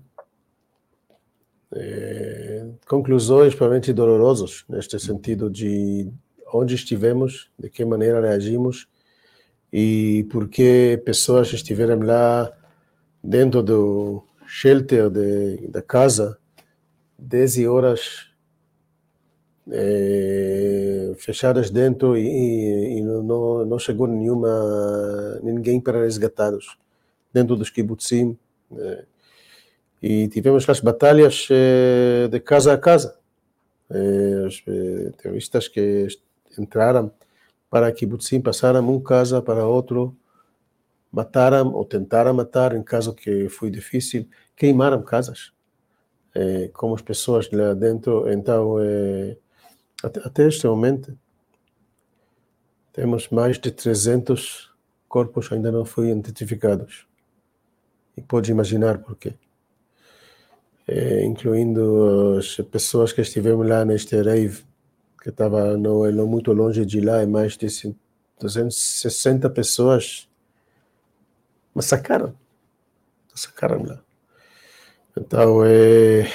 eh, 1.73 2.67
conclusões 2.87 3.55
provavelmente 3.55 3.93
dolorosas 3.93 4.65
neste 4.69 4.99
sentido 4.99 5.51
de 5.51 6.11
onde 6.53 6.75
estivemos, 6.75 7.51
de 7.59 7.69
que 7.69 7.85
maneira 7.85 8.21
reagimos 8.21 8.89
e 9.73 10.27
porque 10.31 11.01
pessoas 11.05 11.53
estiveram 11.53 12.01
lá 12.01 12.51
dentro 13.23 13.63
do 13.63 14.25
shelter 14.47 15.11
de, 15.11 15.69
da 15.69 15.83
casa 15.83 16.39
10 17.19 17.67
horas 17.67 18.29
é, 19.71 21.13
fechadas 21.19 21.71
dentro 21.71 22.17
e, 22.17 22.99
e, 22.99 23.03
não, 23.03 23.67
não 23.67 23.79
chegou 23.79 24.07
nenhuma 24.07 25.39
ninguém 25.43 25.81
para 25.81 26.03
resgatá-los 26.03 26.79
dentro 27.33 27.55
dos 27.55 27.69
kibbutzim 27.69 28.39
é, 28.77 29.05
e 30.03 30.29
tivemos 30.29 30.69
as 30.69 30.81
batalhas 30.81 31.49
é, 31.51 32.29
de 32.29 32.41
casa 32.41 32.73
a 32.73 32.79
casa. 32.79 33.17
Os 34.47 34.63
terroristas 35.17 35.67
que 35.67 36.07
entraram 36.59 37.11
para 37.71 37.93
kibbutzim 37.93 38.41
passaram 38.41 38.89
um 38.89 39.01
casa 39.01 39.43
para 39.43 39.67
outro, 39.67 40.17
mataram 41.13 41.73
ou 41.73 41.85
tentaram 41.85 42.35
matar, 42.35 42.75
em 42.75 42.83
caso 42.83 43.15
que 43.15 43.49
foi 43.49 43.71
difícil, 43.71 44.29
queimaram 44.57 45.03
casas, 45.03 45.53
é, 46.35 46.69
como 46.69 46.95
as 46.95 47.03
pessoas 47.03 47.51
lá 47.51 47.75
dentro. 47.75 48.31
Então, 48.31 48.79
é, 48.81 49.37
até, 50.03 50.21
até 50.21 50.49
este 50.49 50.67
momento, 50.67 51.19
temos 52.93 53.29
mais 53.29 53.59
de 53.59 53.71
300 53.71 54.73
corpos 55.09 55.51
ainda 55.51 55.73
não 55.73 55.85
foram 55.85 56.11
identificados. 56.11 57.07
E 58.17 58.21
pode 58.21 58.51
imaginar 58.51 58.99
por 58.99 59.17
quê. 59.17 59.35
É, 60.87 61.25
incluindo 61.25 62.39
as 62.39 62.57
pessoas 62.71 63.13
que 63.13 63.21
estiveram 63.21 63.63
lá 63.63 63.85
neste 63.85 64.17
rave 64.21 64.65
que 65.21 65.31
estava 65.31 65.77
não, 65.77 66.11
não 66.13 66.27
muito 66.27 66.53
longe 66.53 66.85
de 66.85 67.01
lá, 67.01 67.23
e 67.23 67.27
mais 67.27 67.57
de 67.57 67.67
260 68.41 69.51
pessoas 69.51 70.29
massacraram. 71.75 72.35
Massacraram 73.31 73.85
lá. 73.85 74.01
Então, 75.17 75.65
é, 75.65 76.31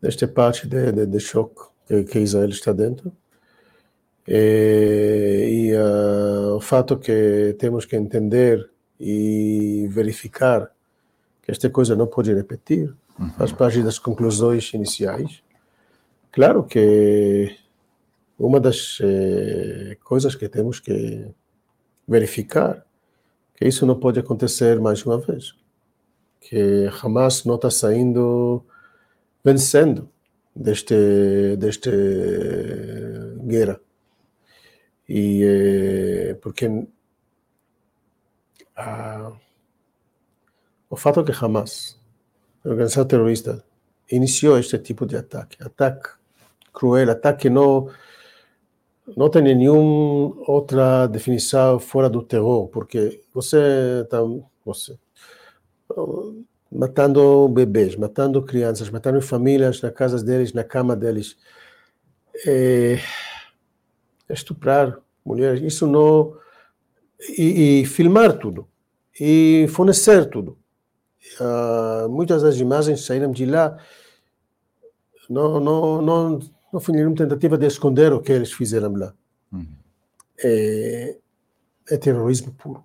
desta 0.00 0.28
parte 0.28 0.66
de, 0.66 0.92
de, 0.92 1.06
de 1.06 1.20
choque 1.20 1.62
que, 1.86 2.04
que, 2.04 2.18
Israel 2.18 2.50
está 2.50 2.72
dentro, 2.72 3.12
é, 4.26 5.48
e 5.48 5.74
uh, 5.74 6.56
o 6.56 6.60
fato 6.60 6.98
que 6.98 7.54
temos 7.58 7.84
que 7.84 7.96
entender 7.96 8.70
e 8.98 9.86
verificar 9.90 10.70
que 11.42 11.50
esta 11.50 11.68
coisa 11.68 11.94
não 11.94 12.06
pode 12.06 12.32
repetir, 12.32 12.94
uhum. 13.18 13.30
faz 13.30 13.52
parte 13.52 13.82
das 13.82 13.98
conclusões 13.98 14.72
iniciais, 14.72 15.43
Claro 16.34 16.64
que 16.66 17.56
uma 18.36 18.58
das 18.58 18.98
eh, 19.00 19.96
coisas 20.02 20.34
que 20.34 20.48
temos 20.48 20.80
que 20.80 21.32
verificar 22.08 22.84
que 23.54 23.68
isso 23.68 23.86
não 23.86 24.00
pode 24.00 24.18
acontecer 24.18 24.80
mais 24.80 25.06
uma 25.06 25.16
vez, 25.16 25.54
que 26.40 26.90
Hamas 27.00 27.44
não 27.44 27.54
está 27.54 27.70
saindo 27.70 28.66
vencendo 29.44 30.10
deste 30.56 31.56
deste 31.56 31.90
guerra. 33.46 33.80
E 35.08 35.44
eh, 35.44 36.34
porque 36.42 36.66
o 40.90 40.96
fato 40.96 41.22
que 41.24 41.30
Hamas, 41.32 41.96
organização 42.64 43.04
terrorista, 43.06 43.64
iniciou 44.10 44.58
este 44.58 44.78
tipo 44.78 45.06
de 45.06 45.16
ataque, 45.16 45.62
ataque 45.62 46.23
cruel, 46.74 47.10
ataque 47.10 47.48
não 47.48 47.88
não 49.16 49.28
tem 49.28 49.42
nenhuma 49.42 50.34
outra 50.48 51.06
definição 51.06 51.78
fora 51.78 52.08
do 52.08 52.22
terror, 52.22 52.68
porque 52.68 53.22
você 53.34 54.00
está 54.02 54.18
você, 54.64 54.98
matando 56.72 57.48
bebês, 57.48 57.96
matando 57.96 58.42
crianças, 58.42 58.88
matando 58.88 59.20
famílias 59.20 59.82
na 59.82 59.90
casa 59.90 60.22
deles, 60.24 60.54
na 60.54 60.64
cama 60.64 60.96
deles, 60.96 61.36
é, 62.46 62.98
estuprar 64.30 64.98
mulheres, 65.24 65.60
isso 65.62 65.86
não 65.86 66.34
e, 67.36 67.82
e 67.82 67.86
filmar 67.86 68.38
tudo 68.38 68.66
e 69.20 69.66
fornecer 69.68 70.28
tudo. 70.30 70.58
Uh, 71.40 72.08
muitas 72.08 72.42
das 72.42 72.58
imagens 72.58 73.04
saíram 73.04 73.32
de 73.32 73.46
lá 73.46 73.78
não, 75.28 75.58
não, 75.58 76.02
não, 76.02 76.38
não 76.74 76.80
foi 76.80 76.96
nenhuma 76.96 77.14
tentativa 77.14 77.56
de 77.56 77.66
esconder 77.66 78.12
o 78.12 78.20
que 78.20 78.32
eles 78.32 78.52
fizeram 78.52 78.92
lá. 78.96 79.14
Uhum. 79.52 79.64
É, 80.42 81.16
é 81.88 81.96
terrorismo 81.96 82.52
puro. 82.52 82.84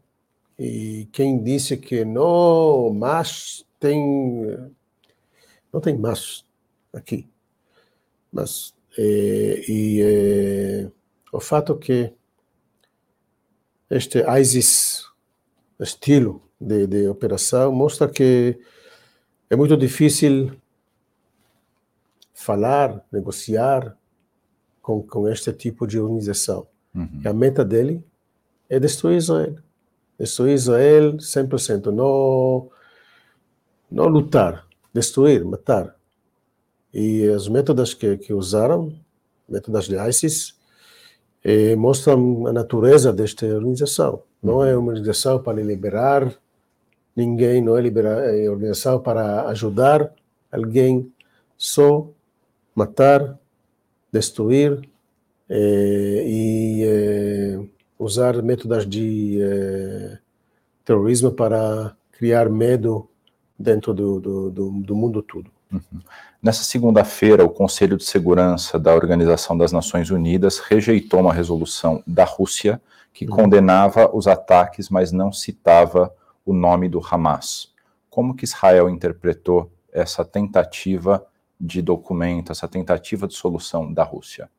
E 0.60 1.10
quem 1.12 1.41
disse 1.41 1.75
que 1.75 2.05
não, 2.05 2.93
mas 2.93 3.65
tem. 3.79 4.00
Não 5.74 5.81
tem 5.81 5.98
mas 5.98 6.46
aqui. 6.93 7.27
Mas. 8.31 8.75
É, 8.96 9.63
e 9.67 10.01
é, 10.03 10.91
o 11.34 11.39
fato 11.39 11.75
que 11.75 12.13
este 13.89 14.19
ISIS 14.39 15.05
estilo 15.79 16.43
de, 16.62 16.86
de 16.86 17.08
operação 17.08 17.72
mostra 17.72 18.08
que 18.08 18.60
é 19.50 19.55
muito 19.55 19.75
difícil 19.75 20.51
falar, 22.39 23.05
negociar 23.12 23.98
com, 24.81 25.03
com 25.03 25.27
este 25.27 25.51
tipo 25.51 25.86
de 25.86 26.00
organização. 26.00 26.65
Uhum. 26.96 27.22
A 27.25 27.34
meta 27.34 27.65
dele 27.65 28.01
é 28.69 28.79
destruir 28.79 29.17
Israel. 29.17 29.55
Destruir 30.17 30.53
Israel 30.53 31.17
100%. 31.17 31.88
Não, 31.88 32.69
não 33.91 34.08
lutar, 34.08 34.65
destruir, 34.93 35.43
matar. 35.43 35.93
E 36.93 37.27
os 37.27 37.50
métodos 37.50 37.93
que, 37.93 38.17
que 38.17 38.34
usaram, 38.34 38.98
métodos 39.48 39.89
de 39.89 39.98
ISIS, 39.98 40.58
eh, 41.43 41.75
mostram 41.75 42.48
a 42.48 42.53
natureza 42.53 43.12
desta 43.12 43.46
organização. 43.46 44.24
Não 44.41 44.63
é 44.63 44.77
uma 44.77 44.91
organização 44.91 45.43
para 45.43 45.62
liberar 45.62 46.34
ninguém, 47.13 47.62
não 47.62 47.77
é, 47.77 47.81
liberar, 47.81 48.34
é 48.34 48.50
organização 48.50 49.01
para 49.01 49.46
ajudar 49.50 50.13
alguém, 50.50 51.12
só 51.58 52.10
matar, 52.79 53.38
destruir 54.12 54.81
eh, 55.50 56.24
e 56.25 56.83
eh, 56.83 57.59
usar 57.98 58.41
métodos 58.41 58.88
de 58.88 59.39
eh, 59.41 60.17
terrorismo 60.86 61.31
para 61.31 61.95
criar 62.12 62.50
medo 62.50 63.09
dentro 63.57 63.93
do, 63.93 64.19
do, 64.19 64.51
do, 64.51 64.71
do 64.71 64.95
mundo 64.95 65.21
todo. 65.21 65.51
Uhum. 65.71 66.01
Nessa 66.41 66.63
segunda-feira, 66.63 67.43
o 67.43 67.50
Conselho 67.50 67.98
de 67.98 68.05
Segurança 68.05 68.79
da 68.79 68.95
Organização 68.95 69.57
das 69.57 69.71
Nações 69.71 70.09
Unidas 70.09 70.59
rejeitou 70.59 71.19
uma 71.19 71.33
resolução 71.33 72.01
da 72.07 72.24
Rússia 72.24 72.81
que 73.13 73.25
uhum. 73.25 73.36
condenava 73.36 74.09
os 74.15 74.25
ataques, 74.27 74.89
mas 74.89 75.12
não 75.12 75.33
citava 75.33 76.13
o 76.45 76.53
nome 76.53 76.88
do 76.88 77.01
Hamas. 77.05 77.74
Como 78.09 78.33
que 78.33 78.45
Israel 78.45 78.89
interpretou 78.89 79.69
essa 79.91 80.24
tentativa 80.24 81.25
de 81.59 81.81
documento, 81.81 82.51
essa 82.51 82.67
tentativa 82.67 83.27
de 83.27 83.33
solução 83.33 83.93
da 83.93 84.03
Rússia? 84.03 84.49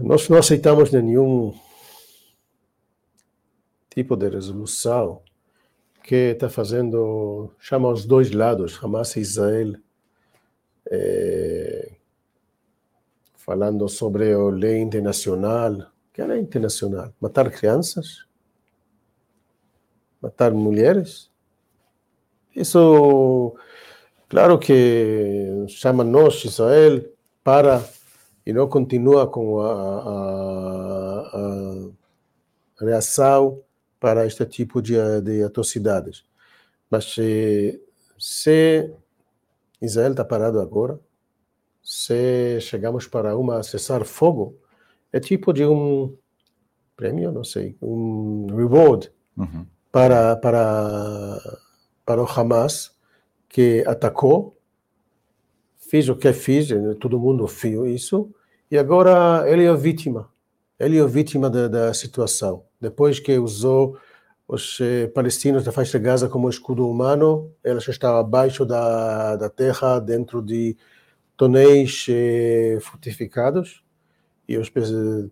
Nós 0.00 0.28
não 0.28 0.38
aceitamos 0.38 0.92
nenhum 0.92 1.52
tipo 3.90 4.14
de 4.16 4.28
resolução 4.28 5.22
que 6.04 6.32
está 6.32 6.48
fazendo, 6.48 7.52
chama 7.58 7.88
os 7.88 8.06
dois 8.06 8.30
lados, 8.30 8.78
Hamas 8.82 9.16
e 9.16 9.20
Israel, 9.20 9.74
é, 10.90 11.96
falando 13.34 13.88
sobre 13.88 14.32
a 14.32 14.38
lei 14.38 14.78
internacional. 14.78 15.90
Que 16.12 16.22
é 16.22 16.26
lei 16.26 16.40
internacional? 16.40 17.12
Matar 17.20 17.50
crianças? 17.50 18.26
Matar 20.22 20.52
mulheres? 20.52 21.30
Isso 22.54 23.56
Claro 24.28 24.58
que 24.58 25.64
chama 25.68 26.04
nós, 26.04 26.44
Israel, 26.44 27.02
para 27.42 27.82
e 28.44 28.52
não 28.52 28.68
continua 28.68 29.26
com 29.26 29.60
a, 29.60 29.72
a, 29.72 31.38
a 32.80 32.84
reação 32.84 33.62
para 33.98 34.26
este 34.26 34.44
tipo 34.46 34.80
de, 34.80 34.94
de 35.22 35.42
atrocidades. 35.42 36.24
Mas 36.90 37.12
se, 37.12 37.82
se 38.18 38.90
Israel 39.80 40.12
está 40.12 40.24
parado 40.24 40.60
agora, 40.60 40.98
se 41.82 42.60
chegamos 42.60 43.06
para 43.06 43.36
uma 43.36 43.62
cessar 43.62 44.04
fogo, 44.04 44.56
é 45.12 45.18
tipo 45.18 45.52
de 45.52 45.64
um 45.64 46.14
prêmio, 46.94 47.32
não 47.32 47.44
sei, 47.44 47.76
um 47.80 48.46
reward 48.54 49.10
uhum. 49.36 49.66
para, 49.90 50.36
para, 50.36 51.60
para 52.04 52.22
o 52.22 52.26
Hamas, 52.26 52.97
que 53.48 53.84
atacou, 53.86 54.56
fez 55.76 56.08
o 56.08 56.16
que 56.16 56.32
fez, 56.32 56.68
todo 57.00 57.18
mundo 57.18 57.46
fez 57.46 58.02
isso, 58.02 58.30
e 58.70 58.76
agora 58.76 59.50
ele 59.50 59.64
é 59.64 59.74
vítima. 59.74 60.28
Ele 60.78 60.98
é 60.98 61.06
vítima 61.06 61.48
da, 61.48 61.66
da 61.66 61.94
situação. 61.94 62.64
Depois 62.80 63.18
que 63.18 63.38
usou 63.38 63.98
os 64.46 64.78
eh, 64.80 65.08
palestinos 65.08 65.64
da 65.64 65.72
faixa 65.72 65.98
de 65.98 66.04
Gaza 66.04 66.28
como 66.28 66.48
escudo 66.48 66.88
humano, 66.88 67.50
ela 67.64 67.80
já 67.80 67.90
estava 67.90 68.20
abaixo 68.20 68.64
da, 68.64 69.36
da 69.36 69.50
terra, 69.50 69.98
dentro 69.98 70.40
de 70.40 70.76
tonéis 71.36 72.06
eh, 72.08 72.78
fortificados, 72.80 73.82
e 74.48 74.56
os 74.56 74.70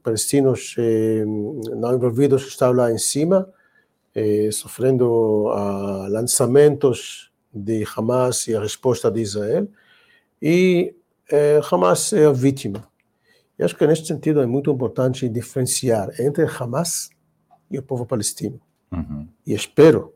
palestinos 0.02 0.74
eh, 0.78 1.24
não 1.24 1.94
envolvidos 1.94 2.46
estavam 2.46 2.76
lá 2.76 2.92
em 2.92 2.98
cima, 2.98 3.50
eh, 4.14 4.50
sofrendo 4.52 5.48
ah, 5.48 6.06
lançamentos 6.10 7.32
de 7.56 7.84
Hamas 7.96 8.46
e 8.48 8.54
a 8.54 8.60
resposta 8.60 9.10
de 9.10 9.20
Israel, 9.20 9.68
e 10.40 10.94
eh, 11.30 11.60
Hamas 11.70 12.12
é 12.12 12.26
a 12.26 12.32
vítima. 12.32 12.86
E 13.58 13.64
acho 13.64 13.74
que 13.76 13.86
neste 13.86 14.06
sentido 14.06 14.40
é 14.40 14.46
muito 14.46 14.70
importante 14.70 15.28
diferenciar 15.28 16.10
entre 16.20 16.44
Hamas 16.44 17.08
e 17.70 17.78
o 17.78 17.82
povo 17.82 18.04
palestino. 18.04 18.60
Uhum. 18.92 19.26
E 19.46 19.54
espero, 19.54 20.14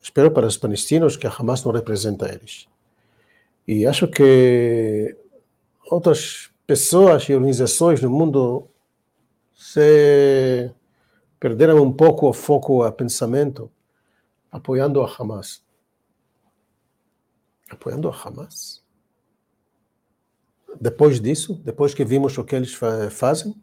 espero 0.00 0.30
para 0.30 0.46
os 0.46 0.56
palestinos 0.56 1.16
que 1.16 1.26
a 1.26 1.30
Hamas 1.30 1.64
não 1.64 1.72
representa 1.72 2.32
eles. 2.32 2.68
E 3.66 3.86
acho 3.86 4.06
que 4.06 5.16
outras 5.90 6.50
pessoas 6.66 7.24
e 7.24 7.34
organizações 7.34 8.02
no 8.02 8.10
mundo 8.10 8.68
se 9.54 10.70
perderam 11.40 11.82
um 11.82 11.92
pouco 11.92 12.28
o 12.28 12.32
foco, 12.32 12.86
o 12.86 12.92
pensamento, 12.92 13.70
apoiando 14.52 15.02
a 15.02 15.10
Hamas 15.18 15.64
apoiando 17.70 18.08
a 18.08 18.12
Hamas. 18.12 18.82
Depois 20.80 21.20
disso, 21.20 21.60
depois 21.64 21.94
que 21.94 22.04
vimos 22.04 22.36
o 22.36 22.44
que 22.44 22.56
eles 22.56 22.76
fazem, 23.10 23.54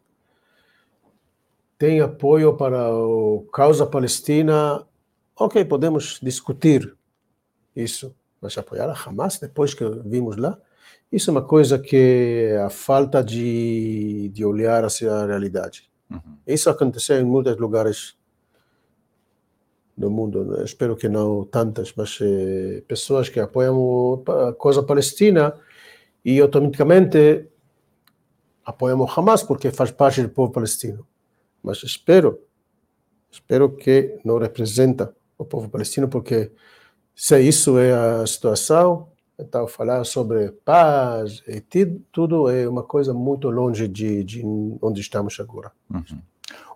tem 1.78 2.00
apoio 2.00 2.56
para 2.56 2.88
a 2.88 3.52
causa 3.52 3.86
palestina. 3.86 4.86
Ok, 5.36 5.64
podemos 5.64 6.18
discutir 6.22 6.96
isso, 7.74 8.14
mas 8.40 8.56
apoiar 8.56 8.88
a 8.88 8.94
Hamas 8.94 9.38
depois 9.38 9.74
que 9.74 9.84
vimos 10.04 10.36
lá, 10.36 10.58
isso 11.10 11.28
é 11.28 11.32
uma 11.32 11.42
coisa 11.42 11.78
que 11.78 12.48
é 12.52 12.62
a 12.62 12.70
falta 12.70 13.22
de, 13.22 14.30
de 14.30 14.44
olhar 14.44 14.84
a 14.84 15.26
realidade. 15.26 15.90
Uhum. 16.10 16.38
Isso 16.46 16.70
aconteceu 16.70 17.20
em 17.20 17.24
muitos 17.24 17.56
lugares 17.58 18.16
do 19.96 20.10
mundo. 20.10 20.62
Espero 20.64 20.96
que 20.96 21.08
não 21.08 21.44
tantas, 21.44 21.92
mas 21.96 22.18
eh, 22.20 22.82
pessoas 22.88 23.28
que 23.28 23.40
apoiam 23.40 24.22
a 24.26 24.52
causa 24.54 24.82
palestina 24.82 25.54
e 26.24 26.40
automaticamente 26.40 27.46
apoiam 28.64 29.00
o 29.00 29.08
Hamas 29.08 29.42
porque 29.42 29.70
faz 29.70 29.90
parte 29.90 30.22
do 30.22 30.28
povo 30.28 30.52
palestino. 30.52 31.06
Mas 31.62 31.82
espero, 31.82 32.40
espero 33.30 33.70
que 33.70 34.18
não 34.24 34.38
representa 34.38 35.14
o 35.38 35.44
povo 35.44 35.68
palestino 35.68 36.08
porque 36.08 36.50
se 37.14 37.40
isso 37.40 37.78
é 37.78 37.92
a 37.92 38.26
situação, 38.26 39.08
então 39.38 39.66
falar 39.66 40.04
sobre 40.04 40.50
paz 40.64 41.42
e 41.46 41.60
tudo 42.10 42.48
é 42.48 42.68
uma 42.68 42.82
coisa 42.82 43.12
muito 43.12 43.50
longe 43.50 43.88
de, 43.88 44.24
de 44.24 44.42
onde 44.80 45.00
estamos 45.00 45.38
agora. 45.40 45.72
Uhum. 45.90 46.20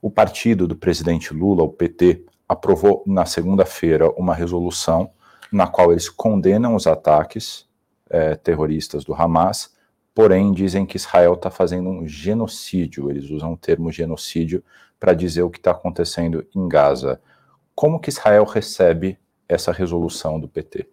O 0.00 0.11
partido 0.11 0.66
do 0.66 0.76
presidente 0.76 1.33
Lula, 1.33 1.62
o 1.62 1.68
PT, 1.68 2.24
aprovou 2.48 3.02
na 3.06 3.26
segunda-feira 3.26 4.11
uma 4.12 4.35
resolução 4.35 5.11
na 5.50 5.66
qual 5.66 5.92
eles 5.92 6.09
condenam 6.09 6.74
os 6.74 6.87
ataques 6.87 7.66
é, 8.09 8.35
terroristas 8.35 9.04
do 9.04 9.14
Hamas, 9.14 9.74
porém 10.14 10.52
dizem 10.52 10.87
que 10.87 10.96
Israel 10.96 11.35
está 11.35 11.50
fazendo 11.50 11.88
um 11.88 12.06
genocídio. 12.06 13.11
Eles 13.11 13.30
usam 13.30 13.52
o 13.52 13.56
termo 13.56 13.90
genocídio 13.92 14.62
para 14.98 15.14
dizer 15.14 15.42
o 15.42 15.50
que 15.50 15.59
está 15.59 15.72
acontecendo 15.72 16.46
em 16.54 16.68
Gaza. 16.68 17.20
Como 17.74 18.00
que 18.00 18.09
Israel 18.09 18.44
recebe 18.44 19.18
essa 19.48 19.72
resolução 19.72 20.40
do 20.40 20.48
PT? 20.48 20.88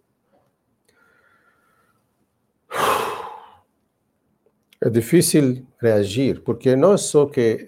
É 4.80 4.90
difícil 4.90 5.66
reagir, 5.80 6.42
porque 6.42 6.76
não 6.76 6.92
é 6.92 6.98
só 6.98 7.24
que 7.24 7.66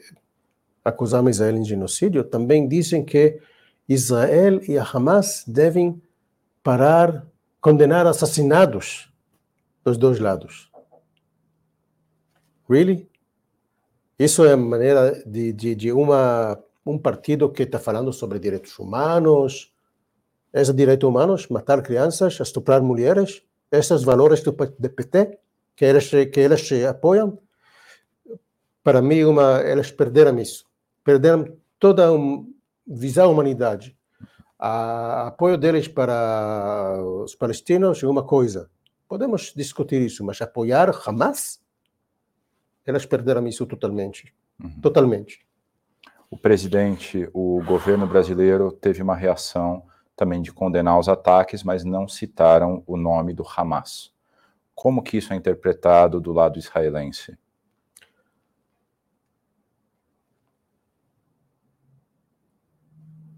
acusamos 0.84 1.36
Israel 1.36 1.56
em 1.56 1.64
genocídio, 1.64 2.22
também 2.22 2.68
dizem 2.68 3.02
que 3.02 3.40
Israel 3.88 4.60
e 4.68 4.78
a 4.78 4.84
Hamas 4.84 5.44
devem 5.46 6.02
parar, 6.62 7.26
condenar 7.60 8.06
assassinados 8.06 9.12
dos 9.84 9.96
dois 9.96 10.18
lados. 10.18 10.70
Really? 12.68 13.08
Isso 14.18 14.44
é 14.44 14.52
a 14.52 14.56
maneira 14.56 15.22
de, 15.24 15.52
de, 15.52 15.74
de 15.74 15.92
uma, 15.92 16.58
um 16.84 16.98
partido 16.98 17.50
que 17.50 17.62
está 17.62 17.78
falando 17.78 18.12
sobre 18.12 18.38
direitos 18.38 18.78
humanos. 18.78 19.72
Esses 20.52 20.74
direitos 20.74 21.08
humanos, 21.08 21.48
matar 21.48 21.82
crianças, 21.82 22.40
estuprar 22.40 22.82
mulheres, 22.82 23.42
esses 23.70 24.02
valores 24.02 24.42
do, 24.42 24.52
PT 24.52 25.38
que 25.76 25.84
eles, 25.84 26.08
que 26.08 26.40
eles 26.40 26.72
apoiam, 26.84 27.38
para 28.82 29.02
mim, 29.02 29.24
uma, 29.24 29.60
eles 29.62 29.90
perderam 29.90 30.38
isso. 30.38 30.64
Perderam 31.04 31.56
toda 31.78 32.06
a 32.06 32.12
visão 32.86 33.26
da 33.26 33.32
humanidade. 33.32 33.96
O 34.58 35.26
apoio 35.26 35.58
deles 35.58 35.88
para 35.88 37.02
os 37.24 37.34
palestinos 37.34 38.02
é 38.02 38.06
uma 38.06 38.22
coisa. 38.22 38.70
Podemos 39.08 39.52
discutir 39.54 40.00
isso, 40.00 40.24
mas 40.24 40.40
apoiar 40.40 40.90
Hamas 41.06 41.60
elas 42.86 43.04
perderam 43.04 43.46
isso 43.46 43.66
totalmente. 43.66 44.32
Uhum. 44.62 44.80
Totalmente. 44.80 45.44
O 46.30 46.36
presidente, 46.36 47.28
o 47.34 47.62
governo 47.64 48.06
brasileiro 48.06 48.70
teve 48.70 49.02
uma 49.02 49.16
reação 49.16 49.82
também 50.14 50.40
de 50.40 50.52
condenar 50.52 50.98
os 50.98 51.08
ataques, 51.08 51.62
mas 51.62 51.84
não 51.84 52.08
citaram 52.08 52.82
o 52.86 52.96
nome 52.96 53.34
do 53.34 53.44
Hamas. 53.44 54.12
Como 54.74 55.02
que 55.02 55.18
isso 55.18 55.32
é 55.32 55.36
interpretado 55.36 56.20
do 56.20 56.32
lado 56.32 56.58
israelense? 56.58 57.36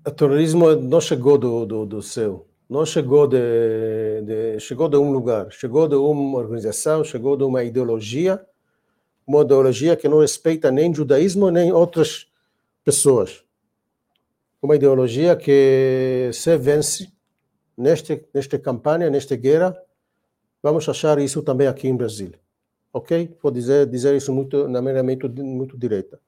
O 0.09 0.11
terrorismo 0.11 0.75
não 0.75 1.03
chegou 1.03 1.37
do, 1.37 1.67
do, 1.67 1.85
do 1.85 2.03
céu, 2.03 2.47
não 2.69 2.87
chegou 2.87 3.27
de, 3.27 4.23
de, 4.23 4.59
chegou 4.59 4.89
de 4.89 4.97
um 4.97 5.13
lugar, 5.13 5.53
chegou 5.53 5.87
de 5.87 5.97
uma 5.97 6.39
organização, 6.39 7.05
chegou 7.05 7.37
de 7.37 7.45
uma 7.45 7.63
ideologia 7.63 8.43
uma 9.27 9.43
ideologia 9.43 9.95
que 9.95 10.09
não 10.09 10.21
respeita 10.21 10.71
nem 10.71 10.95
judaísmo 10.95 11.51
nem 11.51 11.71
outras 11.71 12.27
pessoas. 12.83 13.45
Uma 14.63 14.77
ideologia 14.77 15.37
que 15.37 16.31
se 16.33 16.57
vence 16.57 17.13
neste, 17.77 18.25
nesta 18.33 18.59
campanha, 18.59 19.11
nesta 19.11 19.37
guerra, 19.37 19.77
vamos 20.63 20.89
achar 20.89 21.19
isso 21.19 21.43
também 21.43 21.67
aqui 21.67 21.87
em 21.87 21.95
Brasil. 21.95 22.33
Ok? 22.91 23.37
Vou 23.43 23.53
dizer, 23.53 23.87
dizer 23.87 24.17
isso 24.17 24.33
muito, 24.33 24.67
na 24.67 24.81
maneira 24.81 25.03
muito, 25.03 25.29
muito 25.29 25.77
direta. 25.77 26.19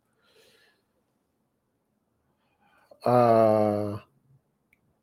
Ah, 3.04 4.04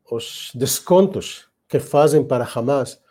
os 0.09 0.51
descontos 0.53 1.49
que 1.67 1.79
fazem 1.79 2.23
para 2.25 2.45
Hamas 2.45 3.01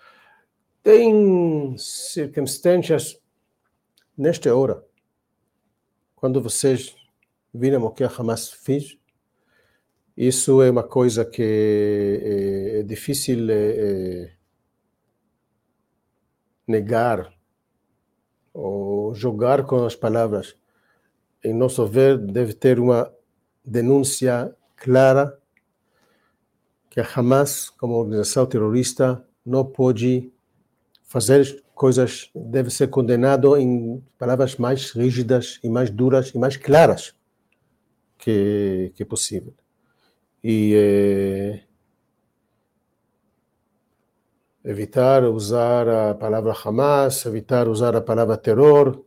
têm 0.82 1.76
circunstâncias 1.76 3.20
nesta 4.16 4.54
hora, 4.54 4.84
quando 6.14 6.40
vocês 6.40 6.96
viram 7.52 7.84
o 7.84 7.90
que 7.90 8.04
a 8.04 8.08
Hamas 8.08 8.50
fez, 8.50 8.96
isso 10.16 10.62
é 10.62 10.70
uma 10.70 10.82
coisa 10.82 11.26
que 11.26 11.42
é, 11.42 12.78
é 12.80 12.82
difícil 12.82 13.50
é, 13.50 13.54
é, 13.54 14.32
negar 16.66 17.30
ou 18.54 19.14
jogar 19.14 19.66
com 19.66 19.84
as 19.84 19.94
palavras. 19.94 20.56
Em 21.44 21.52
nosso 21.52 21.86
ver, 21.86 22.16
deve 22.16 22.54
ter 22.54 22.80
uma 22.80 23.12
denúncia 23.62 24.55
clara 24.76 25.38
que 26.90 27.00
a 27.00 27.06
Hamas, 27.14 27.68
como 27.70 27.94
organização 27.94 28.46
terrorista, 28.46 29.26
não 29.44 29.64
pode 29.64 30.32
fazer 31.04 31.62
coisas 31.74 32.30
deve 32.34 32.70
ser 32.70 32.88
condenado 32.88 33.56
em 33.56 34.02
palavras 34.18 34.56
mais 34.56 34.92
rígidas 34.92 35.60
e 35.62 35.68
mais 35.68 35.90
duras 35.90 36.30
e 36.30 36.38
mais 36.38 36.56
claras 36.56 37.14
que, 38.18 38.92
que 38.94 39.04
possível. 39.04 39.54
E 40.42 40.74
eh, 40.74 41.60
evitar 44.64 45.24
usar 45.24 45.88
a 45.88 46.14
palavra 46.14 46.52
Hamas, 46.64 47.26
evitar 47.26 47.68
usar 47.68 47.94
a 47.94 48.00
palavra 48.00 48.36
terror. 48.36 49.04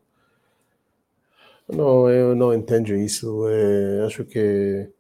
Não, 1.67 2.09
eu 2.09 2.35
não 2.35 2.53
entendo 2.53 2.93
isso. 2.95 3.47
É, 3.47 4.05
acho 4.05 4.25
que 4.25 4.91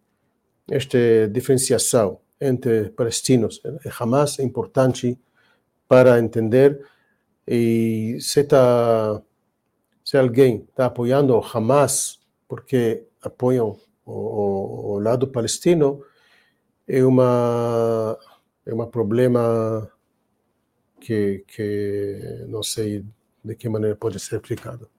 esta 0.69 1.27
diferenciação 1.29 2.19
entre 2.39 2.89
palestinos 2.91 3.61
e 3.85 3.89
Hamas 3.99 4.39
é 4.39 4.43
importante 4.43 5.19
para 5.87 6.19
entender 6.19 6.85
e 7.47 8.17
se, 8.21 8.43
tá, 8.43 9.21
se 10.05 10.17
alguém 10.17 10.67
está 10.69 10.85
apoiando 10.85 11.35
o 11.35 11.43
Hamas 11.43 12.19
porque 12.47 13.05
apoiam 13.21 13.77
o, 14.05 14.11
o, 14.11 14.91
o, 14.93 14.99
lado 14.99 15.27
palestino, 15.27 16.03
é 16.87 17.03
uma 17.03 18.17
é 18.65 18.73
um 18.73 18.85
problema 18.87 19.91
que, 20.99 21.43
que 21.47 22.45
não 22.47 22.61
sei 22.61 23.05
de 23.43 23.55
que 23.55 23.69
maneira 23.69 23.95
pode 23.95 24.19
ser 24.19 24.35
aplicado. 24.35 24.89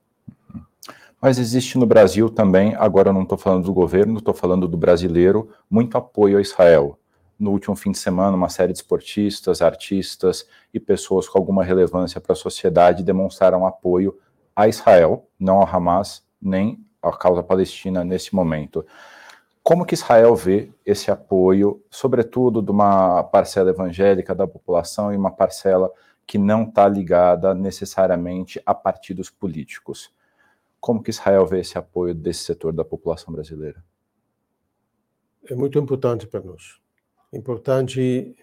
Mas 1.20 1.38
existe 1.38 1.76
no 1.76 1.86
Brasil 1.86 2.30
também, 2.30 2.74
agora 2.76 3.10
eu 3.10 3.12
não 3.12 3.22
estou 3.22 3.36
falando 3.36 3.64
do 3.64 3.74
governo, 3.74 4.18
estou 4.18 4.34
falando 4.34 4.66
do 4.66 4.76
brasileiro, 4.76 5.50
muito 5.68 5.98
apoio 5.98 6.38
a 6.38 6.40
Israel 6.40 6.98
no 7.40 7.50
último 7.52 7.74
fim 7.74 7.90
de 7.90 7.98
semana, 7.98 8.36
uma 8.36 8.50
série 8.50 8.72
de 8.72 8.78
esportistas, 8.78 9.62
artistas 9.62 10.46
e 10.74 10.78
pessoas 10.78 11.26
com 11.26 11.38
alguma 11.38 11.64
relevância 11.64 12.20
para 12.20 12.34
a 12.34 12.36
sociedade 12.36 13.02
demonstraram 13.02 13.66
apoio 13.66 14.18
a 14.54 14.68
Israel, 14.68 15.26
não 15.38 15.56
ao 15.56 15.66
Hamas, 15.66 16.22
nem 16.40 16.78
à 17.02 17.10
causa 17.12 17.42
palestina 17.42 18.04
nesse 18.04 18.34
momento. 18.34 18.84
Como 19.62 19.86
que 19.86 19.94
Israel 19.94 20.36
vê 20.36 20.70
esse 20.84 21.10
apoio, 21.10 21.82
sobretudo 21.90 22.60
de 22.60 22.70
uma 22.70 23.22
parcela 23.22 23.70
evangélica 23.70 24.34
da 24.34 24.46
população 24.46 25.12
e 25.12 25.16
uma 25.16 25.30
parcela 25.30 25.90
que 26.26 26.36
não 26.36 26.64
está 26.64 26.86
ligada 26.86 27.54
necessariamente 27.54 28.60
a 28.66 28.74
partidos 28.74 29.30
políticos? 29.30 30.10
Como 30.80 31.02
que 31.02 31.10
Israel 31.10 31.46
vê 31.46 31.60
esse 31.60 31.76
apoio 31.76 32.14
desse 32.14 32.44
setor 32.44 32.72
da 32.72 32.84
população 32.84 33.32
brasileira? 33.32 33.84
É 35.44 35.54
muito 35.54 35.78
importante 35.78 36.26
para 36.26 36.40
nós 36.40 36.80
importante 37.32 38.34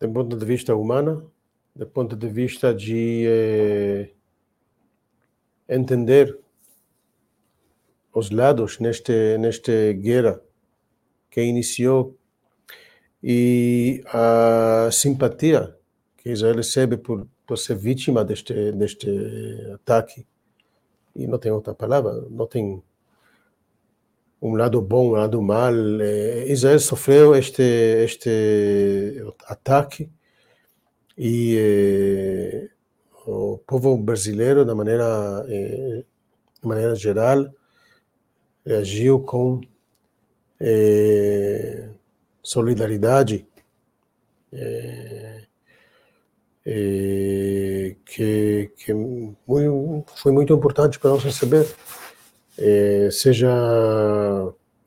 do 0.00 0.12
ponto 0.12 0.36
de 0.36 0.44
vista 0.44 0.74
humano, 0.74 1.30
do 1.74 1.86
ponto 1.86 2.16
de 2.16 2.28
vista 2.28 2.74
de 2.74 3.24
eh, 3.26 4.10
entender 5.68 6.38
os 8.12 8.30
lados 8.30 8.78
neste 8.78 9.36
neste 9.38 9.92
guerra 9.94 10.40
que 11.30 11.42
iniciou 11.42 12.16
e 13.22 14.02
a 14.06 14.88
simpatia 14.90 15.76
que 16.16 16.30
Israel 16.30 16.56
recebe 16.56 16.96
por, 16.96 17.26
por 17.46 17.58
ser 17.58 17.76
vítima 17.76 18.24
deste 18.24 18.72
deste 18.72 19.10
ataque 19.74 20.26
e 21.16 21.26
não 21.26 21.38
tem 21.38 21.50
outra 21.50 21.74
palavra, 21.74 22.12
não 22.30 22.46
tem 22.46 22.82
um 24.40 24.54
lado 24.54 24.80
bom, 24.82 25.08
um 25.08 25.12
lado 25.12 25.40
mal. 25.42 25.72
Israel 26.46 26.78
sofreu 26.80 27.34
este, 27.34 27.62
este 27.62 29.24
ataque 29.46 30.10
e 31.16 31.56
eh, 31.58 32.68
o 33.26 33.58
povo 33.66 33.96
brasileiro, 33.96 34.64
da 34.64 34.74
maneira, 34.74 35.44
eh, 35.48 36.04
de 36.60 36.68
maneira 36.68 36.94
geral, 36.94 37.50
reagiu 38.64 39.20
com 39.20 39.60
eh, 40.60 41.88
solidariedade 42.42 43.46
que, 48.04 48.72
que 48.76 48.92
muito, 48.92 50.04
foi 50.16 50.32
muito 50.32 50.52
importante 50.52 50.98
para 50.98 51.10
nós 51.10 51.22
receber 51.22 51.66
eh, 52.58 53.08
seja 53.12 53.50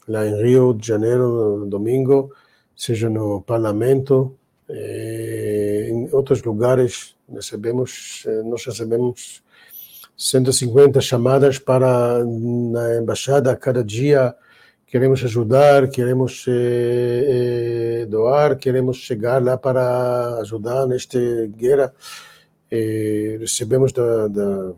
lá 0.07 0.25
em 0.25 0.41
Rio 0.41 0.73
de 0.73 0.87
Janeiro, 0.87 1.59
no 1.59 1.67
domingo, 1.67 2.33
seja 2.75 3.09
no 3.09 3.41
parlamento, 3.41 4.35
eh, 4.67 5.89
em 5.91 6.09
outros 6.11 6.41
lugares 6.41 7.15
recebemos, 7.31 8.23
eh, 8.27 8.41
nós 8.43 8.65
recebemos 8.65 9.43
150 10.17 10.99
chamadas 10.99 11.59
para 11.59 12.23
na 12.25 12.97
embaixada 12.97 13.55
cada 13.55 13.83
dia. 13.83 14.35
Queremos 14.89 15.23
ajudar, 15.23 15.87
queremos 15.87 16.45
eh, 16.47 18.01
eh, 18.01 18.05
doar, 18.07 18.57
queremos 18.57 18.97
chegar 18.97 19.39
lá 19.39 19.55
para 19.55 20.39
ajudar 20.41 20.87
nesta 20.87 21.19
guerra. 21.55 21.93
Eh, 22.71 23.37
recebemos 23.39 23.93
da, 23.93 24.27
da, 24.27 24.71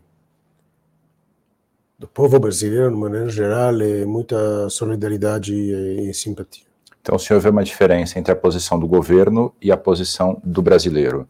do 1.98 2.06
povo 2.06 2.38
brasileiro, 2.38 2.90
de 2.90 2.96
maneira 2.96 3.30
geral, 3.30 3.72
muita 4.06 4.68
solidariedade 4.68 5.54
e, 5.54 6.10
e 6.10 6.12
simpatia. 6.12 6.66
Então, 7.00 7.16
o 7.16 7.18
senhor 7.18 7.40
vê 7.40 7.48
uma 7.48 7.64
diferença 7.64 8.18
entre 8.18 8.32
a 8.32 8.36
posição 8.36 8.78
do 8.78 8.86
governo 8.86 9.54
e 9.62 9.72
a 9.72 9.78
posição 9.78 10.38
do 10.44 10.60
brasileiro? 10.60 11.26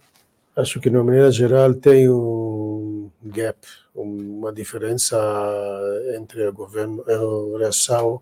Acho 0.57 0.81
que, 0.81 0.91
de 0.91 0.97
maneira 0.97 1.31
geral, 1.31 1.73
tem 1.73 2.11
um 2.11 3.09
gap, 3.23 3.59
uma 3.95 4.53
diferença 4.53 5.17
entre 6.17 6.49
o 6.49 6.53
governo, 6.53 7.05
a 7.07 7.59
reação 7.61 8.21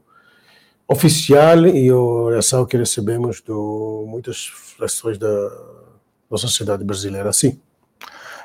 oficial 0.91 1.67
e 1.67 1.89
a 1.89 2.31
reação 2.31 2.67
que 2.67 2.77
recebemos 2.77 3.41
de 3.41 3.53
muitas 4.09 4.47
frações 4.77 5.17
da, 5.17 5.29
da 6.29 6.37
sociedade 6.37 6.83
brasileira. 6.83 7.33
Sim. 7.33 7.61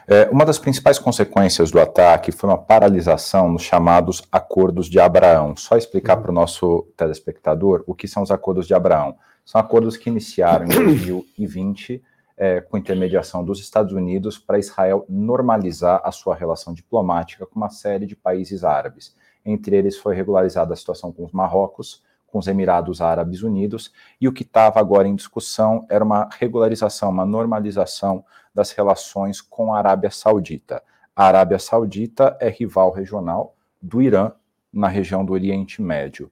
É, 0.07 0.29
uma 0.29 0.45
das 0.45 0.59
principais 0.59 0.99
consequências 0.99 1.71
do 1.71 1.79
ataque 1.79 2.31
foi 2.31 2.47
uma 2.47 2.57
paralisação 2.59 3.49
nos 3.49 3.63
chamados 3.63 4.21
Acordos 4.31 4.87
de 4.87 4.99
Abraão. 4.99 5.55
Só 5.55 5.75
explicar 5.75 6.17
uhum. 6.17 6.21
para 6.21 6.31
o 6.31 6.35
nosso 6.35 6.87
telespectador 6.95 7.83
o 7.87 7.95
que 7.95 8.07
são 8.07 8.21
os 8.21 8.29
Acordos 8.29 8.67
de 8.67 8.75
Abraão. 8.75 9.17
São 9.43 9.59
acordos 9.59 9.97
que 9.97 10.07
iniciaram 10.07 10.65
em 10.65 10.69
2020 10.85 12.03
é, 12.37 12.61
com 12.61 12.77
intermediação 12.77 13.43
dos 13.43 13.59
Estados 13.59 13.93
Unidos 13.93 14.37
para 14.37 14.59
Israel 14.59 15.03
normalizar 15.09 15.99
a 16.03 16.11
sua 16.11 16.35
relação 16.35 16.75
diplomática 16.75 17.47
com 17.47 17.55
uma 17.55 17.69
série 17.69 18.05
de 18.05 18.15
países 18.15 18.63
árabes. 18.63 19.15
Entre 19.43 19.75
eles 19.75 19.97
foi 19.97 20.15
regularizada 20.15 20.73
a 20.73 20.77
situação 20.77 21.11
com 21.11 21.25
os 21.25 21.31
Marrocos, 21.31 22.03
com 22.35 22.39
os 22.39 22.47
Emirados 22.47 22.99
Árabes 22.99 23.43
Unidos, 23.43 23.93
e 24.19 24.27
o 24.27 24.33
que 24.33 24.43
estava 24.43 24.77
agora 24.77 25.07
em 25.07 25.15
discussão 25.15 25.85
era 25.87 26.03
uma 26.03 26.27
regularização, 26.37 27.09
uma 27.09 27.25
normalização 27.25 28.25
das 28.53 28.71
relações 28.71 29.39
com 29.39 29.73
a 29.73 29.77
Arábia 29.77 30.11
Saudita. 30.11 30.83
A 31.15 31.27
Arábia 31.27 31.57
Saudita 31.57 32.35
é 32.41 32.49
rival 32.49 32.91
regional 32.91 33.55
do 33.81 34.01
Irã 34.01 34.33
na 34.73 34.89
região 34.89 35.23
do 35.23 35.31
Oriente 35.31 35.81
Médio. 35.81 36.29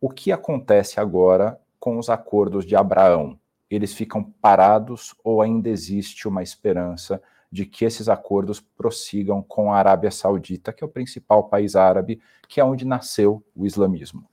O 0.00 0.10
que 0.10 0.32
acontece 0.32 0.98
agora 0.98 1.60
com 1.78 1.96
os 1.96 2.10
acordos 2.10 2.66
de 2.66 2.74
Abraão? 2.74 3.38
eles 3.70 3.94
ficam 3.94 4.22
parados 4.22 5.14
ou 5.24 5.42
ainda 5.42 5.68
existe 5.68 6.26
uma 6.26 6.42
esperança 6.42 7.20
de 7.50 7.66
que 7.66 7.84
esses 7.84 8.08
acordos 8.08 8.60
prossigam 8.60 9.42
com 9.42 9.72
a 9.72 9.76
Arábia 9.76 10.10
Saudita, 10.10 10.72
que 10.72 10.82
é 10.84 10.86
o 10.86 10.90
principal 10.90 11.48
país 11.48 11.74
árabe, 11.74 12.20
que 12.48 12.60
é 12.60 12.64
onde 12.64 12.84
nasceu 12.84 13.44
o 13.56 13.66
islamismo? 13.66 14.28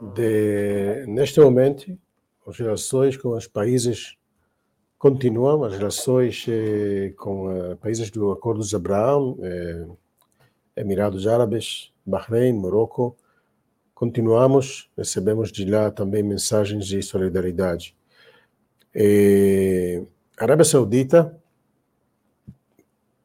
De, 0.00 1.06
neste 1.06 1.40
momento, 1.40 1.98
as 2.46 2.58
relações 2.58 3.16
com 3.16 3.30
os 3.30 3.46
países 3.46 4.16
continuam, 4.98 5.64
as 5.64 5.76
relações 5.76 6.44
eh, 6.48 7.14
com 7.16 7.50
eh, 7.50 7.74
países 7.76 8.10
do 8.10 8.30
Acordo 8.30 8.62
de 8.64 8.76
Abraão, 8.76 9.38
eh, 9.42 9.86
Emirados 10.76 11.26
Árabes, 11.26 11.92
Bahrein, 12.04 12.52
Marrocos, 12.52 13.14
continuamos, 13.94 14.90
recebemos 14.96 15.50
de 15.50 15.64
lá 15.64 15.90
também 15.90 16.22
mensagens 16.22 16.86
de 16.86 17.02
solidariedade. 17.02 17.96
É, 18.94 20.02
Arábia 20.36 20.64
Saudita, 20.64 21.40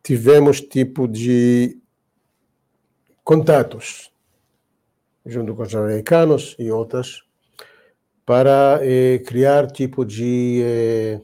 tivemos 0.02 0.62
tipo 0.62 1.08
de 1.08 1.78
contatos 3.24 4.11
junto 5.26 5.56
com 5.56 5.64
os 5.64 5.76
americanos 5.76 6.56
e 6.58 6.72
outras 6.72 7.24
para 8.26 8.80
é, 8.82 9.20
criar 9.20 9.68
tipo 9.68 10.06
de 10.06 10.62
é, 10.64 11.22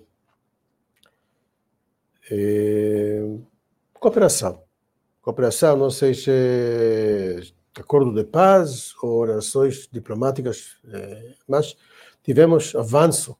é, 2.31 3.37
cooperação. 3.93 4.61
Cooperação, 5.21 5.75
não 5.77 5.89
sei 5.89 6.13
se 6.13 6.31
acordo 7.79 8.13
de 8.13 8.23
paz 8.23 8.93
ou 9.01 9.19
orações 9.19 9.87
diplomáticas, 9.91 10.77
eh, 10.91 11.33
mas 11.47 11.75
tivemos 12.23 12.75
avanço, 12.75 13.37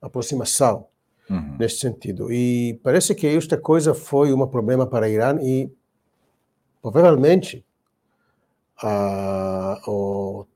aproximação 0.00 0.86
uhum. 1.28 1.56
neste 1.58 1.80
sentido. 1.80 2.32
E 2.32 2.80
parece 2.82 3.14
que 3.14 3.26
esta 3.26 3.56
coisa 3.56 3.94
foi 3.94 4.32
um 4.32 4.46
problema 4.46 4.86
para 4.86 5.06
o 5.06 5.08
Irã 5.08 5.38
e 5.40 5.70
provavelmente 6.80 7.64
a, 8.82 9.80
o 9.86 10.46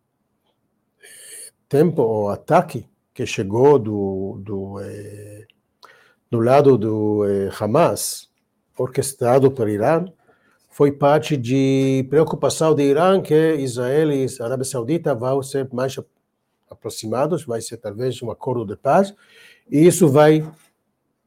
tempo, 1.69 2.03
o 2.03 2.29
ataque 2.29 2.89
que 3.15 3.27
chegou 3.27 3.79
do, 3.79 4.41
do, 4.43 4.81
eh, 4.81 5.47
do 6.31 6.41
lado 6.41 6.79
do 6.79 7.25
eh, 7.27 7.51
Hamas, 7.59 8.31
orquestrado 8.77 9.51
pelo 9.51 9.69
Irã, 9.69 10.05
foi 10.71 10.93
parte 10.93 11.37
de 11.37 12.07
preocupação 12.09 12.75
de 12.75 12.83
Irã 12.83 13.21
que 13.21 13.55
Israel 13.57 14.11
e 14.13 14.27
a 14.41 14.45
Arábia 14.45 14.65
Saudita 14.65 15.15
vão 15.15 15.43
ser 15.43 15.69
mais 15.73 15.99
aproximados, 16.71 17.45
vai 17.45 17.61
ser 17.61 17.77
talvez 17.77 18.23
um 18.23 18.31
acordo 18.31 18.65
de 18.65 18.77
paz, 18.77 19.15
e 19.71 19.87
isso 19.87 20.09
vai 20.09 20.51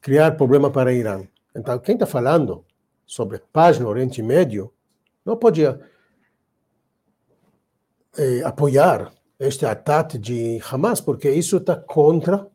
criar 0.01 0.31
problema 0.31 0.71
para 0.71 0.93
Irã. 0.93 1.23
Então, 1.55 1.77
quem 1.79 1.93
está 1.93 2.05
falando 2.05 2.65
sobre 3.05 3.39
paz 3.53 3.79
no 3.79 3.87
Oriente 3.87 4.21
Médio 4.21 4.73
não 5.23 5.37
pode 5.37 5.61
eh, 8.17 8.41
apoiar 8.43 9.11
este 9.39 9.65
ataque 9.65 10.17
de 10.17 10.61
Hamas, 10.69 11.01
porque 11.01 11.29
isso 11.29 11.57
está 11.57 11.75
contra 11.75 12.47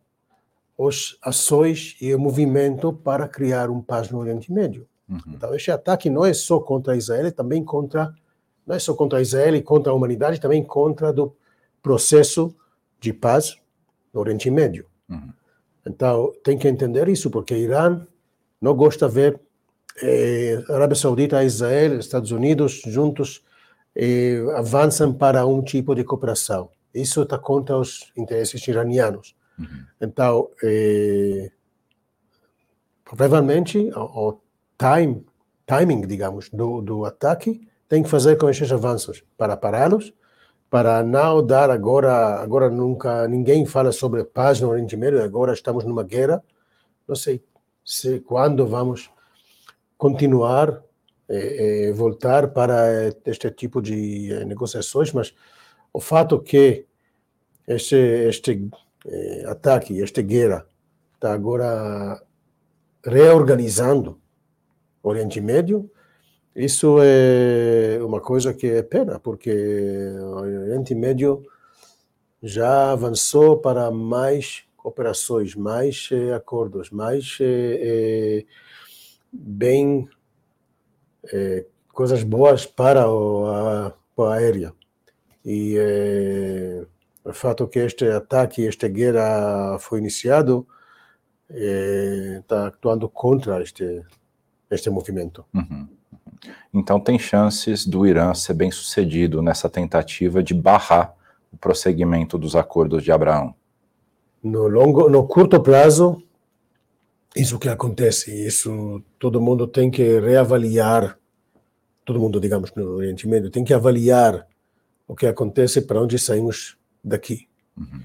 as 0.78 1.16
ações 1.22 1.96
e 2.00 2.14
o 2.14 2.18
movimento 2.18 2.92
para 2.92 3.28
criar 3.28 3.68
um 3.68 3.82
paz 3.82 4.10
no 4.10 4.18
Oriente 4.18 4.50
Médio. 4.50 4.88
Uhum. 5.08 5.20
Então, 5.28 5.54
este 5.54 5.70
ataque 5.70 6.08
não 6.08 6.24
é 6.24 6.32
só 6.32 6.60
contra 6.60 6.96
Israel, 6.96 7.26
é 7.26 7.30
também 7.30 7.62
contra, 7.62 8.14
não 8.66 8.74
é 8.74 8.78
só 8.78 8.94
contra 8.94 9.20
Israel 9.20 9.56
e 9.56 9.62
contra 9.62 9.92
a 9.92 9.94
humanidade, 9.94 10.40
também 10.40 10.64
contra 10.64 11.12
do 11.12 11.36
processo 11.82 12.54
de 12.98 13.12
paz 13.12 13.56
no 14.12 14.20
Oriente 14.20 14.50
Médio. 14.50 14.86
Uhum. 15.08 15.32
Então, 15.86 16.32
tem 16.42 16.56
que 16.56 16.68
entender 16.68 17.08
isso, 17.08 17.30
porque 17.30 17.56
Irã 17.56 18.06
não 18.60 18.74
gosta 18.74 19.08
de 19.08 19.14
ver 19.14 19.40
eh, 20.02 20.62
Arábia 20.68 20.96
Saudita, 20.96 21.44
Israel, 21.44 21.98
Estados 21.98 22.30
Unidos 22.30 22.82
juntos 22.86 23.42
eh, 24.02 24.42
avançam 24.56 25.12
para 25.12 25.44
um 25.44 25.62
tipo 25.62 25.94
de 25.94 26.02
cooperação. 26.02 26.70
Isso 26.94 27.20
está 27.20 27.38
contra 27.38 27.76
os 27.76 28.10
interesses 28.16 28.66
iranianos. 28.66 29.36
Uhum. 29.58 29.66
Então, 30.00 30.48
eh, 30.64 31.50
provavelmente, 33.04 33.90
o, 33.94 34.40
time, 34.78 35.22
timing, 35.66 36.06
digamos, 36.06 36.48
do, 36.48 36.80
do 36.80 37.04
ataque, 37.04 37.68
tem 37.86 38.02
que 38.02 38.08
fazer 38.08 38.38
com 38.38 38.48
esses 38.48 38.72
avanços 38.72 39.22
para 39.36 39.54
pará-los, 39.54 40.14
para 40.70 41.02
não 41.02 41.44
dar 41.44 41.68
agora, 41.70 42.40
agora 42.40 42.70
nunca, 42.70 43.28
ninguém 43.28 43.66
fala 43.66 43.92
sobre 43.92 44.24
paz 44.24 44.62
no 44.62 44.70
Oriente 44.70 44.96
Médio, 44.96 45.22
agora 45.22 45.52
estamos 45.52 45.84
numa 45.84 46.04
guerra, 46.04 46.42
não 47.06 47.16
sei 47.16 47.44
se 47.84 48.20
quando 48.20 48.66
vamos 48.66 49.10
continuar 49.98 50.82
eh, 51.30 51.88
eh, 51.88 51.92
voltar 51.92 52.52
para 52.52 53.08
este 53.24 53.50
tipo 53.52 53.80
de 53.80 54.32
eh, 54.32 54.44
negociações, 54.44 55.12
mas 55.12 55.34
o 55.92 56.00
fato 56.00 56.42
que 56.42 56.86
este, 57.66 57.96
este 58.28 58.68
ataque, 59.46 60.02
esta 60.02 60.22
guerra, 60.22 60.66
está 61.14 61.32
agora 61.32 62.20
reorganizando 63.04 64.20
Oriente 65.02 65.40
Médio, 65.40 65.90
isso 66.54 66.98
é 67.00 67.98
uma 68.02 68.20
coisa 68.20 68.52
que 68.52 68.66
é 68.66 68.82
pena, 68.82 69.20
porque 69.20 69.50
o 70.18 70.36
Oriente 70.40 70.94
Médio 70.94 71.44
já 72.42 72.90
avançou 72.92 73.58
para 73.58 73.90
mais 73.90 74.64
cooperações, 74.76 75.54
mais 75.54 76.08
eh, 76.10 76.32
acordos, 76.32 76.90
mais 76.90 77.36
eh, 77.40 78.44
bem 79.32 80.08
eh, 81.32 81.64
coisas 81.92 82.22
boas 82.22 82.66
para 82.66 83.08
o, 83.10 83.46
a, 83.46 83.94
a 84.18 84.34
aérea. 84.34 84.72
E 85.44 85.76
eh, 85.78 86.86
o 87.24 87.32
fato 87.32 87.66
que 87.68 87.78
este 87.78 88.06
ataque, 88.08 88.66
esta 88.66 88.88
guerra 88.88 89.78
foi 89.78 89.98
iniciado, 89.98 90.66
está 91.48 92.68
atuando 92.68 93.08
contra 93.08 93.60
este 93.60 94.04
este 94.70 94.88
movimento. 94.88 95.44
Uhum. 95.52 95.88
Então 96.72 97.00
tem 97.00 97.18
chances 97.18 97.86
do 97.86 98.06
Irã 98.06 98.32
ser 98.32 98.54
bem 98.54 98.70
sucedido 98.70 99.42
nessa 99.42 99.68
tentativa 99.68 100.42
de 100.42 100.54
barrar 100.54 101.14
o 101.52 101.56
prosseguimento 101.56 102.38
dos 102.38 102.54
acordos 102.54 103.02
de 103.02 103.10
Abraão. 103.10 103.54
No 104.42 104.68
longo, 104.68 105.10
no 105.10 105.26
curto 105.26 105.60
prazo, 105.60 106.22
isso 107.34 107.58
que 107.58 107.68
acontece, 107.68 108.46
isso 108.46 109.02
todo 109.18 109.40
mundo 109.40 109.66
tem 109.66 109.90
que 109.90 110.18
reavaliar, 110.20 111.18
todo 112.04 112.18
mundo, 112.18 112.40
digamos, 112.40 112.72
no 112.74 112.96
Oriente 112.96 113.28
Médio, 113.28 113.50
tem 113.50 113.64
que 113.64 113.74
avaliar 113.74 114.46
o 115.06 115.14
que 115.14 115.26
acontece 115.26 115.82
para 115.82 116.00
onde 116.00 116.18
saímos 116.18 116.76
daqui. 117.02 117.48
Uhum. 117.76 118.00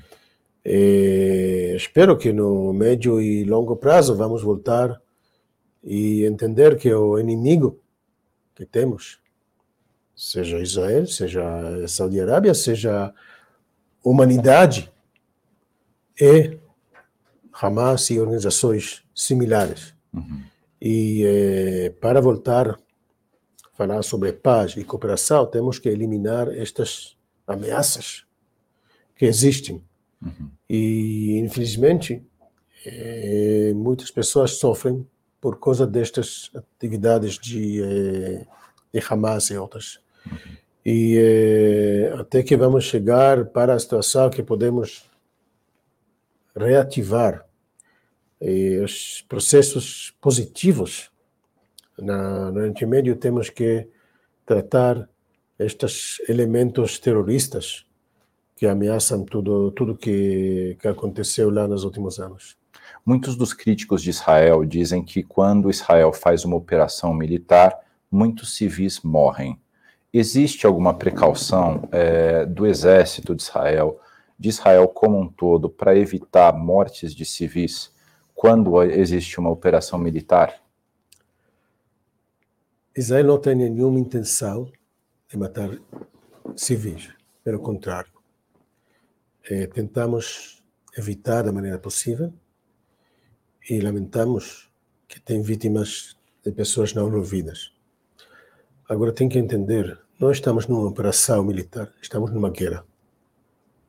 E, 0.64 1.74
espero 1.76 2.18
que 2.18 2.34
no 2.34 2.74
médio 2.74 3.22
e 3.22 3.44
longo 3.44 3.76
prazo 3.76 4.16
vamos 4.16 4.42
voltar 4.42 5.00
e 5.84 6.26
entender 6.26 6.78
que 6.78 6.92
o 6.94 7.20
inimigo 7.20 7.80
que 8.56 8.66
temos, 8.66 9.20
seja 10.16 10.60
Israel, 10.60 11.06
seja 11.06 11.44
Saudi 11.88 12.20
Arábia, 12.20 12.54
seja 12.54 13.14
humanidade, 14.04 14.92
é 16.20 16.58
Hamas 17.62 18.10
e 18.10 18.20
organizações 18.20 19.04
similares. 19.14 19.94
Uhum. 20.14 20.44
E 20.82 21.24
eh, 21.26 21.90
para 22.02 22.20
voltar 22.20 22.70
a 22.72 22.78
falar 23.74 24.04
sobre 24.04 24.34
paz 24.34 24.76
e 24.76 24.84
cooperação, 24.84 25.46
temos 25.46 25.80
que 25.80 25.90
eliminar 25.90 26.50
estas 26.50 27.18
ameaças 27.48 28.26
que 29.16 29.26
existem. 29.26 29.84
Uhum. 30.22 30.50
E, 30.70 31.40
infelizmente, 31.40 32.22
eh, 32.86 33.74
muitas 33.76 34.12
pessoas 34.12 34.52
sofrem 34.58 35.08
por 35.40 35.60
causa 35.60 35.86
destas 35.88 36.52
atividades 36.56 37.38
de, 37.40 37.82
eh, 37.82 38.46
de 38.94 39.04
Hamas 39.10 39.50
e 39.50 39.58
outras. 39.58 40.00
Uhum. 40.26 40.38
E 40.86 41.18
eh, 41.18 42.14
até 42.20 42.44
que 42.44 42.56
vamos 42.56 42.84
chegar 42.84 43.46
para 43.46 43.74
a 43.74 43.80
situação 43.80 44.30
que 44.30 44.44
podemos 44.44 45.04
reativar 46.56 47.46
e 48.42 48.80
os 48.80 49.26
processos 49.28 50.14
positivos 50.22 51.12
na, 51.98 52.52
no 52.52 52.60
Oriente 52.60 52.86
Médio 52.86 53.16
temos 53.16 53.50
que 53.50 53.88
tratar 54.46 55.10
estes 55.58 56.18
elementos 56.28 57.00
terroristas 57.00 57.86
que 58.56 58.68
ameaçam 58.68 59.24
tudo 59.24 59.72
tudo 59.72 59.96
que, 59.96 60.78
que 60.80 60.88
aconteceu 60.88 61.50
lá 61.50 61.68
nos 61.68 61.84
últimos 61.84 62.20
anos. 62.20 62.58
Muitos 63.06 63.36
dos 63.36 63.54
críticos 63.54 64.02
de 64.02 64.10
Israel 64.10 64.66
dizem 64.66 65.04
que 65.04 65.24
quando 65.24 65.70
Israel 65.70 66.12
faz 66.12 66.44
uma 66.44 66.56
operação 66.56 67.14
militar, 67.14 67.78
muitos 68.12 68.56
civis 68.56 69.02
morrem. 69.02 69.60
Existe 70.14 70.66
alguma 70.66 70.94
precaução 70.94 71.88
é, 71.92 72.46
do 72.46 72.66
exército 72.66 73.36
de 73.36 73.44
Israel, 73.44 74.00
de 74.38 74.50
Israel 74.50 74.88
como 74.88 75.20
um 75.20 75.28
todo, 75.28 75.70
para 75.70 75.98
evitar 75.98 76.54
mortes 76.54 77.14
de 77.14 77.26
civis 77.26 77.94
quando 78.34 78.82
existe 78.84 79.40
uma 79.40 79.50
operação 79.50 79.98
militar? 79.98 80.62
Israel 82.96 83.26
não 83.26 83.38
tem 83.38 83.56
nenhuma 83.56 84.00
intenção 84.00 84.72
de 85.28 85.38
matar 85.38 85.70
civis, 86.56 87.10
pelo 87.44 87.60
contrário. 87.60 88.12
É, 89.44 89.68
tentamos 89.68 90.64
evitar 90.98 91.44
da 91.44 91.52
maneira 91.52 91.78
possível 91.78 92.34
e 93.70 93.80
lamentamos 93.80 94.72
que 95.08 95.20
tem 95.20 95.42
vítimas 95.42 96.18
de 96.44 96.52
pessoas 96.52 96.94
não 96.94 97.08
envolvidas. 97.08 97.74
Agora 98.88 99.12
tem 99.12 99.28
que 99.28 99.40
entender, 99.40 100.00
nós 100.20 100.38
estamos 100.38 100.68
numa 100.68 100.88
operação 100.88 101.44
militar, 101.44 101.92
estamos 102.02 102.32
numa 102.32 102.50
guerra. 102.50 102.86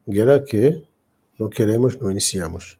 Guerra 0.09 0.41
que 0.41 0.83
não 1.39 1.49
queremos, 1.49 1.97
não 1.97 2.11
iniciamos. 2.11 2.79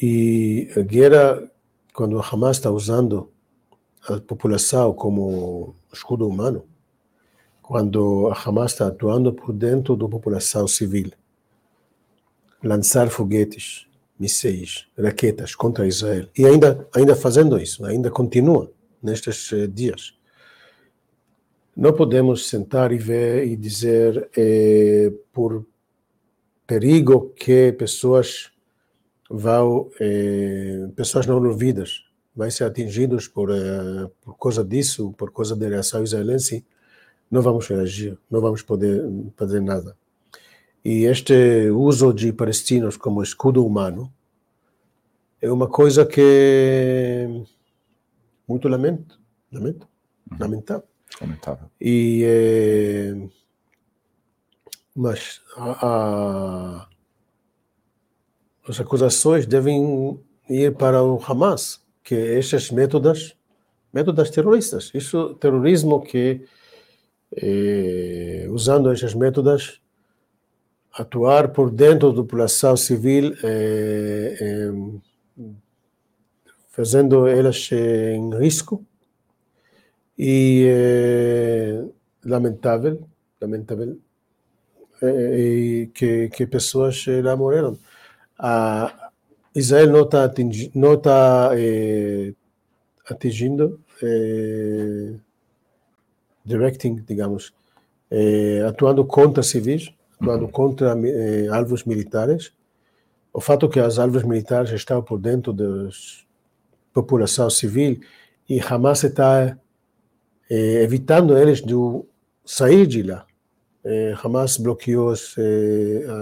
E 0.00 0.70
a 0.76 0.80
guerra, 0.80 1.50
quando 1.92 2.18
a 2.18 2.26
Hamas 2.26 2.56
está 2.56 2.70
usando 2.70 3.30
a 4.08 4.18
população 4.20 4.92
como 4.94 5.76
escudo 5.92 6.26
humano, 6.26 6.64
quando 7.60 8.28
a 8.28 8.34
Hamas 8.34 8.72
está 8.72 8.88
atuando 8.88 9.32
por 9.32 9.52
dentro 9.52 9.94
da 9.96 10.08
população 10.08 10.66
civil, 10.66 11.12
lançar 12.62 13.08
foguetes, 13.10 13.86
mísseis, 14.18 14.86
raquetas 14.98 15.54
contra 15.54 15.86
Israel, 15.86 16.28
e 16.36 16.46
ainda, 16.46 16.88
ainda 16.94 17.14
fazendo 17.14 17.58
isso, 17.58 17.84
ainda 17.84 18.10
continua 18.10 18.72
nestes 19.02 19.52
eh, 19.52 19.66
dias. 19.66 20.14
Não 21.76 21.92
podemos 21.92 22.48
sentar 22.48 22.92
e 22.92 22.98
ver 22.98 23.46
e 23.46 23.56
dizer 23.56 24.28
eh, 24.36 25.12
por 25.32 25.64
perigo 26.66 27.32
que 27.36 27.72
pessoas 27.72 28.50
vão, 29.28 29.90
eh, 30.00 30.88
pessoas 30.94 31.26
não 31.26 31.42
ouvidas, 31.42 32.04
vai 32.34 32.50
ser 32.50 32.64
atingidos 32.64 33.28
por, 33.28 33.50
eh, 33.50 34.10
por 34.20 34.38
causa 34.38 34.64
disso, 34.64 35.12
por 35.16 35.32
causa 35.32 35.56
da 35.56 35.68
reação 35.68 36.02
israelense, 36.02 36.64
não 37.30 37.40
vamos 37.42 37.66
reagir, 37.66 38.18
não 38.30 38.40
vamos 38.40 38.62
poder 38.62 39.02
fazer 39.36 39.60
nada. 39.60 39.96
E 40.84 41.04
este 41.04 41.70
uso 41.70 42.12
de 42.12 42.32
palestinos 42.32 42.96
como 42.96 43.22
escudo 43.22 43.64
humano 43.64 44.12
é 45.40 45.50
uma 45.50 45.68
coisa 45.68 46.04
que 46.04 47.28
muito 48.46 48.68
lamento, 48.68 49.18
lamento, 49.50 49.88
uhum. 50.30 50.38
lamentável. 50.38 50.88
Lamentável. 51.20 51.70
E 51.80 52.22
eh, 52.24 53.28
mas 54.94 55.40
a, 55.56 56.86
a 56.86 56.88
as 58.66 58.80
acusações 58.80 59.46
devem 59.46 60.20
ir 60.48 60.74
para 60.76 61.02
o 61.02 61.20
Hamas, 61.26 61.84
que 62.04 62.14
esses 62.14 62.70
métodos, 62.70 63.36
métodos 63.92 64.30
terroristas, 64.30 64.90
isso 64.94 65.34
terrorismo 65.34 66.00
que 66.00 66.46
eh, 67.36 68.46
usando 68.50 68.92
esses 68.92 69.14
métodos 69.14 69.80
atuar 70.92 71.48
por 71.52 71.70
dentro 71.70 72.10
da 72.10 72.22
população 72.22 72.76
civil, 72.76 73.34
eh, 73.42 74.36
eh, 74.40 75.44
fazendo 76.68 77.26
elas 77.26 77.70
em 77.72 78.30
risco. 78.38 78.84
E 80.18 80.68
lamentável, 82.24 83.08
lamentável 83.40 83.98
que, 85.94 86.28
que 86.28 86.46
pessoas 86.46 87.04
lá 87.22 87.36
morreram 87.36 87.78
a 88.42 89.10
Israel 89.54 89.92
não 89.92 90.02
está 90.02 90.24
atingindo, 90.24 90.72
não 90.74 91.00
é, 91.54 92.32
atingindo 93.08 93.80
directing, 96.44 96.96
digamos, 97.06 97.52
atuando 98.66 99.04
contra 99.04 99.44
civis, 99.44 99.92
atuando 100.20 100.48
contra 100.48 100.96
alvos 101.52 101.84
militares. 101.84 102.52
O 103.32 103.40
fato 103.40 103.68
que 103.68 103.78
as 103.78 103.98
alvos 103.98 104.24
militares 104.24 104.72
estão 104.72 105.00
por 105.02 105.18
dentro 105.18 105.52
da 105.52 105.88
população 106.92 107.48
civil 107.48 108.00
e 108.48 108.60
Hamas 108.60 109.04
está 109.04 109.56
evitando 110.50 111.38
eles 111.38 111.62
de 111.62 111.74
sair 112.44 112.86
de 112.88 113.04
lá. 113.04 113.24
É, 113.84 114.14
Hamas 114.22 114.56
bloqueou 114.56 115.10
as, 115.10 115.34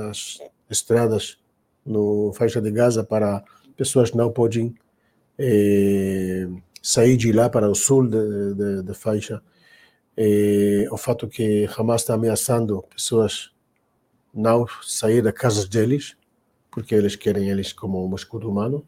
as 0.09 0.39
estradas 0.71 1.39
no 1.85 2.33
faixa 2.33 2.61
de 2.61 2.71
Gaza 2.71 3.05
para 3.05 3.43
pessoas 3.77 4.13
não 4.13 4.31
podem 4.31 4.75
eh, 5.39 6.47
sair 6.83 7.17
de 7.17 7.33
lá 7.33 7.49
para 7.49 7.69
o 7.69 7.75
sul 7.75 8.09
da 8.85 8.95
faixa. 8.95 9.43
Eh, 10.17 10.87
o 10.91 10.97
fato 10.97 11.27
que 11.27 11.69
Hamas 11.77 12.03
está 12.03 12.15
ameaçando 12.15 12.83
pessoas 12.95 13.51
não 14.35 14.67
sair 14.83 15.23
das 15.23 15.33
casas 15.33 15.67
deles, 15.67 16.17
porque 16.71 16.95
eles 16.95 17.17
querem 17.17 17.49
eles 17.49 17.73
como 17.73 18.07
um 18.07 18.15
escudo 18.15 18.51
humano. 18.51 18.87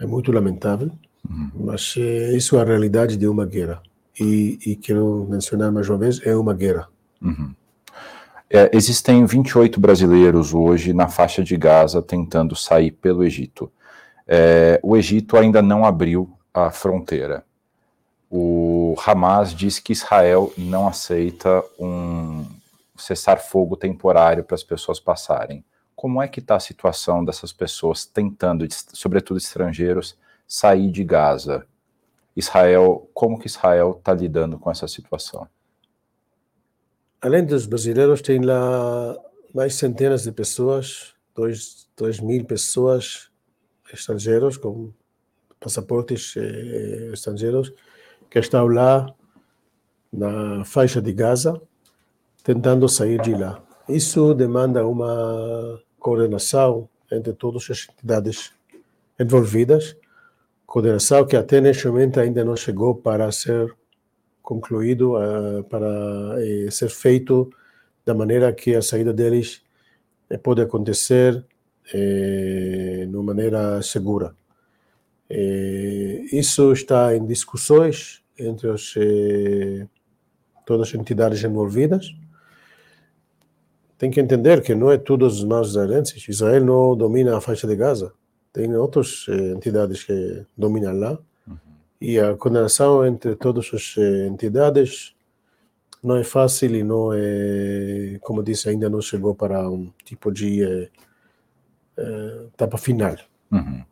É 0.00 0.06
muito 0.06 0.32
lamentável, 0.32 0.90
uhum. 1.28 1.50
mas 1.54 1.94
eh, 1.98 2.34
isso 2.34 2.56
é 2.56 2.60
a 2.62 2.64
realidade 2.64 3.16
de 3.16 3.28
uma 3.28 3.44
guerra. 3.46 3.82
E, 4.18 4.58
e, 4.66 4.76
quero 4.76 5.26
mencionar 5.28 5.72
mais 5.72 5.88
uma 5.88 5.98
vez, 5.98 6.20
é 6.24 6.36
uma 6.36 6.52
guerra. 6.52 6.88
Uhum. 7.20 7.54
É, 8.50 8.70
existem 8.74 9.24
28 9.24 9.80
brasileiros 9.80 10.52
hoje 10.52 10.92
na 10.92 11.08
faixa 11.08 11.42
de 11.42 11.56
Gaza 11.56 12.02
tentando 12.02 12.54
sair 12.54 12.90
pelo 12.90 13.24
Egito. 13.24 13.72
É, 14.28 14.78
o 14.82 14.96
Egito 14.96 15.38
ainda 15.38 15.62
não 15.62 15.84
abriu 15.84 16.30
a 16.52 16.70
fronteira. 16.70 17.44
O 18.30 18.94
Hamas 19.06 19.54
diz 19.54 19.78
que 19.78 19.92
Israel 19.92 20.52
não 20.56 20.86
aceita 20.86 21.62
um 21.78 22.44
cessar-fogo 22.96 23.76
temporário 23.76 24.44
para 24.44 24.54
as 24.54 24.62
pessoas 24.62 25.00
passarem. 25.00 25.64
Como 25.94 26.20
é 26.20 26.28
que 26.28 26.40
está 26.40 26.56
a 26.56 26.60
situação 26.60 27.24
dessas 27.24 27.52
pessoas 27.52 28.04
tentando, 28.04 28.66
sobretudo 28.92 29.38
estrangeiros, 29.38 30.16
sair 30.46 30.90
de 30.90 31.04
Gaza? 31.04 31.66
Israel, 32.36 33.08
como 33.12 33.38
que 33.38 33.46
Israel 33.46 33.96
está 33.98 34.14
lidando 34.14 34.58
com 34.58 34.70
essa 34.70 34.88
situação? 34.88 35.46
além 37.22 37.44
dos 37.44 37.66
brasileiros, 37.66 38.20
tem 38.20 38.40
lá 38.40 39.16
mais 39.54 39.76
centenas 39.76 40.24
de 40.24 40.32
pessoas, 40.32 41.14
dois, 41.34 41.88
dois 41.96 42.18
mil 42.18 42.44
pessoas 42.44 43.30
estrangeiros 43.92 44.56
com 44.56 44.92
passaportes 45.60 46.34
eh, 46.36 47.10
estrangeiros 47.12 47.72
que 48.28 48.38
estão 48.38 48.66
lá 48.66 49.06
na 50.12 50.64
faixa 50.64 51.00
de 51.00 51.12
Gaza 51.12 51.60
tentando 52.42 52.88
sair 52.88 53.20
de 53.22 53.34
lá. 53.34 53.62
Isso 53.88 54.34
demanda 54.34 54.84
uma 54.86 55.80
coordenação 56.00 56.88
entre 57.10 57.32
todas 57.34 57.70
as 57.70 57.86
entidades 57.88 58.52
envolvidas, 59.20 59.94
coordenação 60.66 61.26
que 61.26 61.36
até 61.36 61.60
neste 61.60 61.86
momento 61.86 62.20
ainda 62.20 62.44
não 62.44 62.56
chegou 62.56 62.94
para 62.94 63.30
ser 63.30 63.74
concluído, 64.42 65.16
uh, 65.16 65.64
para 65.64 65.86
uh, 65.86 66.70
ser 66.70 66.88
feito 66.90 67.50
da 68.04 68.14
maneira 68.14 68.52
que 68.52 68.74
a 68.74 68.82
saída 68.82 69.12
deles 69.12 69.62
uh, 70.30 70.38
pode 70.38 70.60
acontecer 70.60 71.44
de 71.92 73.10
uma 73.12 73.34
maneira 73.34 73.82
segura. 73.82 74.34
isso 76.32 76.72
está 76.72 77.14
em 77.14 77.26
discussões 77.26 78.22
entre 78.38 78.68
os, 78.68 78.94
todas 80.64 80.88
as 80.88 80.94
entidades 80.94 81.42
envolvidas 81.42 82.14
tem 84.02 84.10
que 84.10 84.20
entender 84.20 84.60
que 84.62 84.74
não 84.74 84.90
é 84.90 84.98
tudo 84.98 85.24
os 85.24 85.44
maus 85.44 85.68
israelenses. 85.68 86.28
Israel 86.28 86.64
não 86.64 86.96
domina 86.96 87.36
a 87.36 87.40
faixa 87.40 87.68
de 87.68 87.76
Gaza. 87.76 88.12
Tem 88.52 88.74
outras 88.76 89.26
eh, 89.28 89.52
entidades 89.52 90.04
que 90.04 90.44
dominam 90.56 90.98
lá. 90.98 91.18
Uhum. 91.46 91.56
E 92.00 92.18
a 92.18 92.34
condenação 92.36 93.06
entre 93.06 93.34
todas 93.36 93.70
as 93.72 93.94
eh, 93.98 94.26
entidades 94.26 95.14
não 96.02 96.16
é 96.16 96.24
fácil 96.24 96.74
e 96.74 96.82
não 96.82 97.12
é, 97.14 98.18
como 98.20 98.42
disse, 98.42 98.68
ainda 98.68 98.90
não 98.90 99.00
chegou 99.00 99.34
para 99.34 99.70
um 99.70 99.90
tipo 100.04 100.32
de 100.32 100.62
eh 100.64 100.90
etapa 102.54 102.78
final. 102.78 103.16
Uhum. 103.50 103.84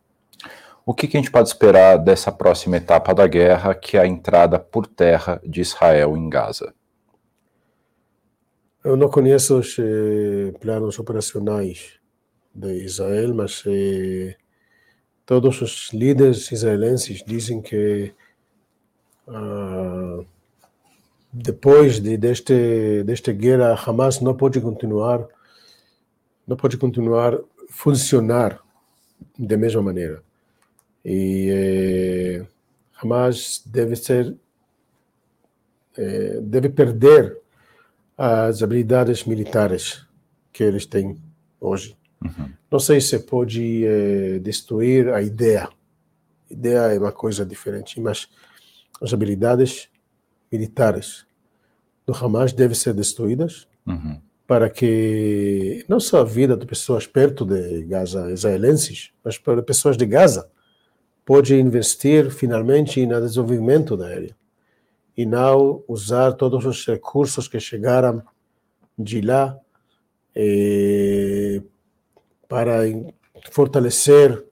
O 0.86 0.94
que, 0.94 1.06
que, 1.06 1.16
a 1.16 1.20
gente 1.20 1.30
pode 1.30 1.48
esperar 1.48 1.98
dessa 1.98 2.32
próxima 2.32 2.76
etapa 2.76 3.14
da 3.14 3.26
guerra, 3.26 3.74
que 3.74 3.96
é 3.96 4.00
a 4.00 4.06
entrada 4.06 4.58
por 4.58 4.86
terra 4.86 5.40
de 5.44 5.60
Israel 5.60 6.16
em 6.16 6.28
Gaza? 6.28 6.74
Eu 8.82 8.96
não 8.96 9.10
conheço 9.10 9.58
os 9.58 9.76
eh, 9.78 10.52
planos 10.58 10.98
operacionais 10.98 12.00
de 12.54 12.82
Israel, 12.82 13.34
mas 13.34 13.62
eh, 13.66 14.36
todos 15.30 15.62
os 15.62 15.92
líderes 15.92 16.50
israelenses 16.50 17.22
dizem 17.24 17.62
que 17.62 18.12
ah, 19.28 20.24
depois 21.32 22.00
de 22.00 22.16
deste 22.16 23.04
desta 23.04 23.32
guerra 23.32 23.80
Hamas 23.86 24.20
não 24.20 24.36
pode 24.36 24.60
continuar 24.60 25.28
não 26.48 26.56
pode 26.56 26.76
continuar 26.76 27.38
funcionar 27.68 28.58
da 29.38 29.56
mesma 29.56 29.80
maneira 29.80 30.20
e 31.04 31.48
eh, 31.48 32.46
Hamas 33.00 33.62
deve 33.64 33.94
ser 33.94 34.36
eh, 35.96 36.40
deve 36.42 36.70
perder 36.70 37.38
as 38.18 38.64
habilidades 38.64 39.24
militares 39.24 40.04
que 40.52 40.64
eles 40.64 40.86
têm 40.86 41.16
hoje. 41.60 41.96
Uhum. 42.24 42.50
Não 42.70 42.78
sei 42.78 43.00
se 43.00 43.18
pode 43.18 43.84
é, 43.86 44.38
destruir 44.38 45.08
a 45.08 45.22
ideia. 45.22 45.68
A 46.50 46.52
ideia 46.52 46.78
é 46.94 46.98
uma 46.98 47.12
coisa 47.12 47.44
diferente, 47.44 48.00
mas 48.00 48.28
as 49.00 49.12
habilidades 49.12 49.88
militares 50.52 51.26
do 52.06 52.12
Hamas 52.12 52.52
devem 52.52 52.74
ser 52.74 52.92
destruídas 52.92 53.66
uhum. 53.86 54.20
para 54.46 54.68
que 54.68 55.84
não 55.88 56.00
só 56.00 56.20
a 56.20 56.24
vida 56.24 56.56
de 56.56 56.66
pessoas 56.66 57.06
perto 57.06 57.44
de 57.44 57.84
Gaza, 57.84 58.30
israelenses, 58.30 59.12
mas 59.24 59.38
para 59.38 59.62
pessoas 59.62 59.96
de 59.96 60.04
Gaza, 60.04 60.50
pode 61.24 61.54
investir 61.54 62.30
finalmente 62.30 63.06
no 63.06 63.20
desenvolvimento 63.20 63.96
da 63.96 64.08
área 64.08 64.36
e 65.16 65.24
não 65.24 65.84
usar 65.86 66.32
todos 66.32 66.64
os 66.64 66.86
recursos 66.86 67.46
que 67.46 67.60
chegaram 67.60 68.22
de 68.98 69.20
lá 69.20 69.56
eh, 70.34 71.62
para 72.50 72.80
fortalecer 73.50 74.44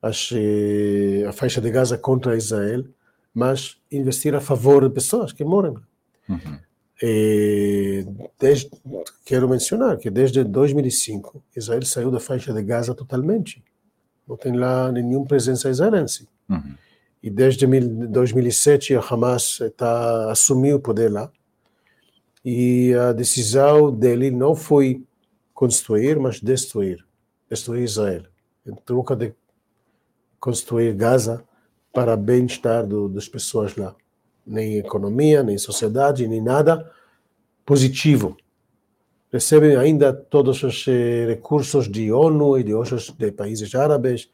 as, 0.00 0.30
eh, 0.32 1.24
a 1.26 1.32
faixa 1.32 1.60
de 1.60 1.70
Gaza 1.70 1.98
contra 1.98 2.36
Israel, 2.36 2.84
mas 3.34 3.78
investir 3.90 4.32
a 4.36 4.40
favor 4.40 4.88
de 4.88 4.94
pessoas 4.94 5.32
que 5.32 5.44
moram. 5.44 5.82
Uhum. 6.28 6.58
Eh, 7.02 8.04
desde, 8.38 8.70
quero 9.24 9.48
mencionar 9.48 9.98
que 9.98 10.08
desde 10.08 10.44
2005 10.44 11.42
Israel 11.56 11.82
saiu 11.82 12.10
da 12.12 12.20
faixa 12.20 12.52
de 12.52 12.62
Gaza 12.62 12.94
totalmente. 12.94 13.64
Não 14.28 14.36
tem 14.36 14.56
lá 14.56 14.92
nenhuma 14.92 15.26
presença 15.26 15.68
israelense. 15.68 16.28
Uhum 16.48 16.76
e 17.24 17.30
desde 17.30 17.66
2007 17.66 18.94
a 18.94 19.00
Hamas 19.00 19.58
tá, 19.78 20.30
assumiu 20.30 20.76
o 20.76 20.80
poder 20.80 21.10
lá. 21.10 21.32
E 22.44 22.92
a 22.92 23.14
decisão 23.14 23.90
dele 23.90 24.30
não 24.30 24.54
foi 24.54 25.02
construir, 25.54 26.20
mas 26.20 26.38
destruir. 26.38 27.02
Destruir 27.54 27.84
Israel. 27.84 28.22
Em 28.66 28.74
troca 28.74 29.14
de 29.14 29.32
construir 30.40 30.92
Gaza 30.94 31.44
para 31.92 32.16
bem-estar 32.16 32.84
das 33.08 33.28
pessoas 33.28 33.76
lá. 33.76 33.94
Nem 34.44 34.78
economia, 34.78 35.42
nem 35.42 35.56
sociedade, 35.56 36.26
nem 36.26 36.42
nada 36.42 36.90
positivo. 37.64 38.36
Recebem 39.32 39.76
ainda 39.76 40.12
todos 40.12 40.62
os 40.62 40.86
eh, 40.86 41.26
recursos 41.26 41.88
de 41.88 42.12
ONU 42.12 42.58
e 42.58 42.62
de 42.62 42.74
outros 42.74 43.10
de 43.10 43.32
países 43.32 43.74
árabes, 43.74 44.28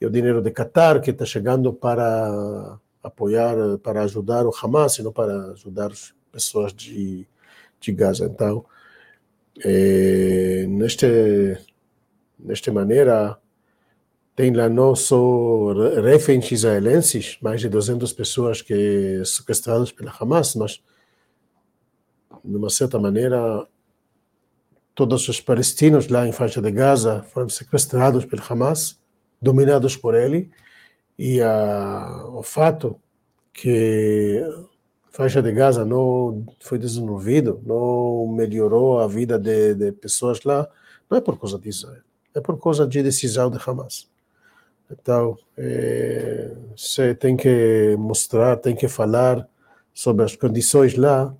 e 0.00 0.06
o 0.06 0.10
dinheiro 0.10 0.40
de 0.40 0.50
Qatar 0.50 1.00
que 1.00 1.10
está 1.10 1.24
chegando 1.24 1.72
para 1.72 2.78
apoiar, 3.02 3.56
para 3.82 4.02
ajudar 4.02 4.46
o 4.46 4.54
Hamas 4.62 4.98
e 4.98 5.02
não 5.02 5.12
para 5.12 5.52
ajudar 5.52 5.90
as 5.90 6.14
pessoas 6.30 6.72
de, 6.72 7.26
de 7.80 7.92
Gaza. 7.92 8.26
Então, 8.26 8.64
é, 9.64 10.66
neste, 10.68 11.58
nesta 12.38 12.72
maneira, 12.72 13.38
tem 14.36 14.52
lá 14.52 14.68
não 14.68 14.94
só 14.94 15.72
reféns 16.00 16.50
israelenses, 16.52 17.38
mais 17.42 17.60
de 17.60 17.68
200 17.68 18.12
pessoas 18.12 18.62
que 18.62 19.22
sequestradas 19.24 19.90
pela 19.90 20.14
Hamas, 20.18 20.54
mas, 20.54 20.82
de 22.44 22.56
uma 22.56 22.70
certa 22.70 22.98
maneira, 22.98 23.66
todos 24.94 25.28
os 25.28 25.40
palestinos 25.40 26.08
lá 26.08 26.26
em 26.26 26.32
faixa 26.32 26.62
de 26.62 26.70
Gaza 26.70 27.22
foram 27.32 27.48
sequestrados 27.48 28.24
pelo 28.24 28.42
Hamas 28.48 28.98
dominados 29.40 29.96
por 29.96 30.14
ele, 30.14 30.50
e 31.18 31.40
a, 31.40 32.26
o 32.28 32.42
fato 32.42 33.00
que 33.52 34.40
a 35.08 35.16
faixa 35.16 35.42
de 35.42 35.50
Gaza 35.50 35.84
não 35.84 36.46
foi 36.60 36.78
desenvolvido, 36.78 37.60
não 37.66 38.28
melhorou 38.28 39.00
a 39.00 39.08
vida 39.08 39.36
de, 39.38 39.74
de 39.74 39.90
pessoas 39.90 40.44
lá, 40.44 40.68
não 41.10 41.18
é 41.18 41.20
por 41.20 41.38
causa 41.40 41.58
de 41.58 41.68
Israel, 41.68 42.02
é 42.34 42.40
por 42.40 42.60
causa 42.60 42.86
de 42.86 43.02
decisão 43.02 43.50
de 43.50 43.58
Hamas. 43.64 44.08
Então, 44.90 45.36
é, 45.56 46.54
você 46.76 47.14
tem 47.14 47.36
que 47.36 47.94
mostrar, 47.98 48.56
tem 48.56 48.74
que 48.74 48.88
falar 48.88 49.46
sobre 49.92 50.24
as 50.24 50.34
condições 50.34 50.94
lá, 50.94 51.34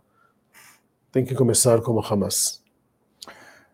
tem 1.11 1.25
que 1.25 1.35
começar 1.35 1.81
como 1.81 2.05
Hamas. 2.05 2.63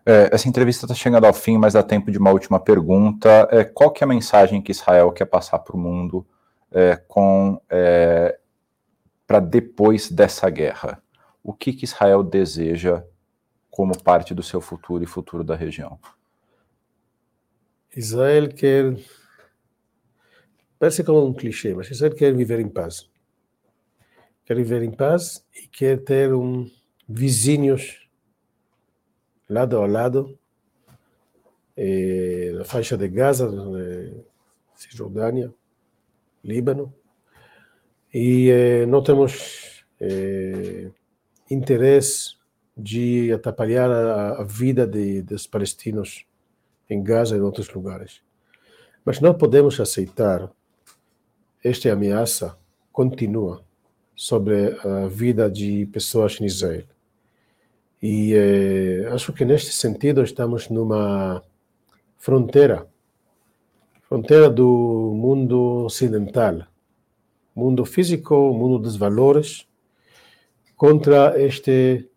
É, 0.06 0.28
essa 0.32 0.48
entrevista 0.48 0.84
está 0.84 0.94
chegando 0.94 1.24
ao 1.24 1.32
fim, 1.32 1.56
mas 1.56 1.72
dá 1.72 1.82
tempo 1.82 2.10
de 2.10 2.18
uma 2.18 2.30
última 2.30 2.60
pergunta. 2.60 3.48
É, 3.50 3.64
qual 3.64 3.90
que 3.90 4.04
é 4.04 4.06
a 4.06 4.08
mensagem 4.08 4.60
que 4.60 4.70
Israel 4.70 5.10
quer 5.12 5.24
passar 5.24 5.58
para 5.60 5.74
o 5.74 5.78
mundo 5.78 6.26
é, 6.70 6.96
com 7.08 7.60
é, 7.70 8.38
para 9.26 9.40
depois 9.40 10.10
dessa 10.10 10.48
guerra? 10.50 11.02
O 11.42 11.52
que, 11.52 11.72
que 11.72 11.84
Israel 11.84 12.22
deseja 12.22 13.02
como 13.70 13.98
parte 14.00 14.34
do 14.34 14.42
seu 14.42 14.60
futuro 14.60 15.02
e 15.02 15.06
futuro 15.06 15.42
da 15.42 15.56
região? 15.56 15.98
Israel 17.96 18.48
quer 18.48 18.96
parece 20.78 21.04
como 21.04 21.24
um 21.26 21.32
clichê, 21.32 21.74
mas 21.74 21.90
Israel 21.90 22.14
quer 22.14 22.34
viver 22.34 22.60
em 22.60 22.68
paz. 22.68 23.08
Quer 24.44 24.56
viver 24.56 24.82
em 24.82 24.90
paz 24.90 25.46
e 25.54 25.66
quer 25.66 25.98
ter 26.02 26.34
um 26.34 26.70
vizinhos 27.08 28.08
lado 29.48 29.78
a 29.78 29.86
lado, 29.86 30.38
eh, 31.76 32.52
na 32.54 32.64
faixa 32.64 32.96
de 32.96 33.08
Gaza, 33.08 33.50
Cisjordânia, 34.74 35.52
Líbano, 36.42 36.92
e 38.12 38.50
eh, 38.50 38.86
não 38.86 39.02
temos 39.02 39.84
eh, 40.00 40.90
interesse 41.50 42.36
de 42.76 43.32
atrapalhar 43.32 43.90
a, 43.90 44.40
a 44.40 44.44
vida 44.44 44.86
de, 44.86 45.22
dos 45.22 45.46
palestinos 45.46 46.26
em 46.88 47.02
Gaza 47.02 47.36
e 47.36 47.38
em 47.38 47.42
outros 47.42 47.72
lugares. 47.72 48.22
Mas 49.04 49.20
não 49.20 49.34
podemos 49.34 49.78
aceitar 49.80 50.50
esta 51.62 51.92
ameaça 51.92 52.56
continua 52.92 53.64
sobre 54.14 54.78
a 54.84 55.08
vida 55.08 55.50
de 55.50 55.86
pessoas 55.86 56.40
em 56.40 56.44
Israel. 56.44 56.84
E 58.00 58.34
eh, 58.34 59.08
acho 59.12 59.32
que 59.32 59.44
neste 59.44 59.72
sentido 59.72 60.22
estamos 60.22 60.68
numa 60.68 61.42
fronteira 62.18 62.86
fronteira 64.02 64.50
do 64.50 65.12
mundo 65.16 65.84
ocidental, 65.86 66.66
mundo 67.56 67.84
físico, 67.84 68.52
mundo 68.52 68.78
dos 68.78 68.96
valores, 68.96 69.66
contra 70.76 71.40
este 71.42 72.08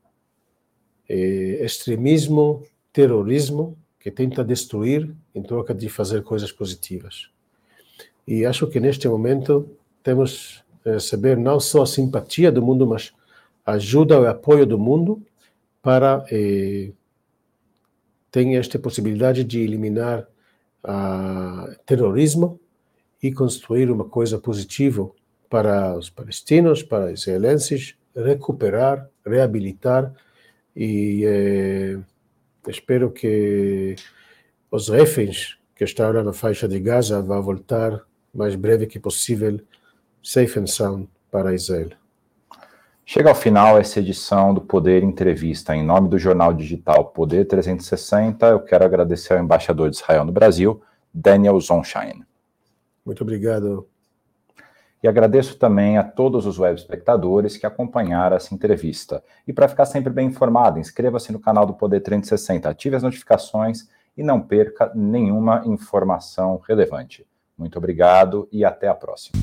eh, 1.09 1.63
extremismo, 1.63 2.63
terrorismo 2.91 3.77
que 4.07 4.11
tenta 4.11 4.41
destruir 4.41 5.13
em 5.35 5.43
troca 5.43 5.75
de 5.75 5.89
fazer 5.89 6.23
coisas 6.23 6.49
positivas. 6.49 7.29
E 8.25 8.45
acho 8.45 8.65
que 8.67 8.79
neste 8.79 9.05
momento 9.05 9.69
temos 10.01 10.63
que 10.81 10.91
receber 10.91 11.35
não 11.35 11.59
só 11.59 11.81
a 11.81 11.85
simpatia 11.85 12.49
do 12.49 12.61
mundo, 12.61 12.87
mas 12.87 13.13
ajuda 13.65 14.15
e 14.21 14.27
apoio 14.27 14.65
do 14.65 14.79
mundo 14.79 15.21
para 15.81 16.25
eh, 16.31 16.93
ter 18.31 18.47
esta 18.55 18.79
possibilidade 18.79 19.43
de 19.43 19.59
eliminar 19.59 20.25
o 20.81 21.75
terrorismo 21.85 22.57
e 23.21 23.29
construir 23.33 23.91
uma 23.91 24.05
coisa 24.05 24.39
positiva 24.39 25.11
para 25.49 25.97
os 25.97 26.09
palestinos, 26.09 26.81
para 26.81 27.11
os 27.11 27.23
israelenses, 27.23 27.97
recuperar, 28.15 29.09
reabilitar 29.25 30.13
e 30.73 31.25
eh, 31.25 31.99
espero 32.67 33.11
que 33.11 33.95
os 34.69 34.89
reféns 34.89 35.57
que 35.75 35.83
estão 35.83 36.11
na 36.23 36.33
faixa 36.33 36.67
de 36.67 36.79
Gaza 36.79 37.21
vão 37.21 37.41
voltar 37.41 38.01
mais 38.33 38.55
breve 38.55 38.87
que 38.87 38.99
possível, 38.99 39.59
safe 40.21 40.59
and 40.59 40.67
sound, 40.67 41.09
para 41.31 41.53
Israel. 41.53 41.89
Chega 43.05 43.29
ao 43.29 43.35
final 43.35 43.77
essa 43.77 43.99
edição 43.99 44.53
do 44.53 44.59
Poder 44.59 45.01
Entrevista. 45.01 45.73
Em 45.75 45.83
nome 45.83 46.09
do 46.09 46.19
jornal 46.19 46.53
digital 46.53 47.05
Poder 47.05 47.45
360, 47.45 48.45
eu 48.47 48.59
quero 48.59 48.83
agradecer 48.83 49.33
ao 49.33 49.39
embaixador 49.39 49.89
de 49.89 49.95
Israel 49.95 50.25
no 50.25 50.31
Brasil, 50.31 50.81
Daniel 51.13 51.59
Zonshine. 51.59 52.25
Muito 53.05 53.21
obrigado. 53.21 53.87
E 55.01 55.07
agradeço 55.07 55.57
também 55.57 55.97
a 55.97 56.03
todos 56.03 56.45
os 56.45 56.57
web 56.57 56.77
espectadores 56.77 57.55
que 57.55 57.65
acompanharam 57.65 58.35
essa 58.35 58.53
entrevista. 58.53 59.23
E 59.47 59.53
para 59.53 59.67
ficar 59.67 59.85
sempre 59.85 60.11
bem 60.11 60.27
informado, 60.27 60.79
inscreva-se 60.79 61.31
no 61.31 61.39
canal 61.39 61.65
do 61.65 61.73
Poder 61.73 61.99
360, 61.99 62.67
ative 62.67 62.95
as 62.95 63.03
notificações 63.03 63.87
e 64.17 64.23
não 64.23 64.41
perca 64.41 64.91
nenhuma 64.95 65.61
informação 65.65 66.59
relevante. 66.67 67.25
Muito 67.57 67.77
obrigado 67.77 68.47
e 68.51 68.65
até 68.65 68.87
a 68.87 68.95
próxima. 68.95 69.37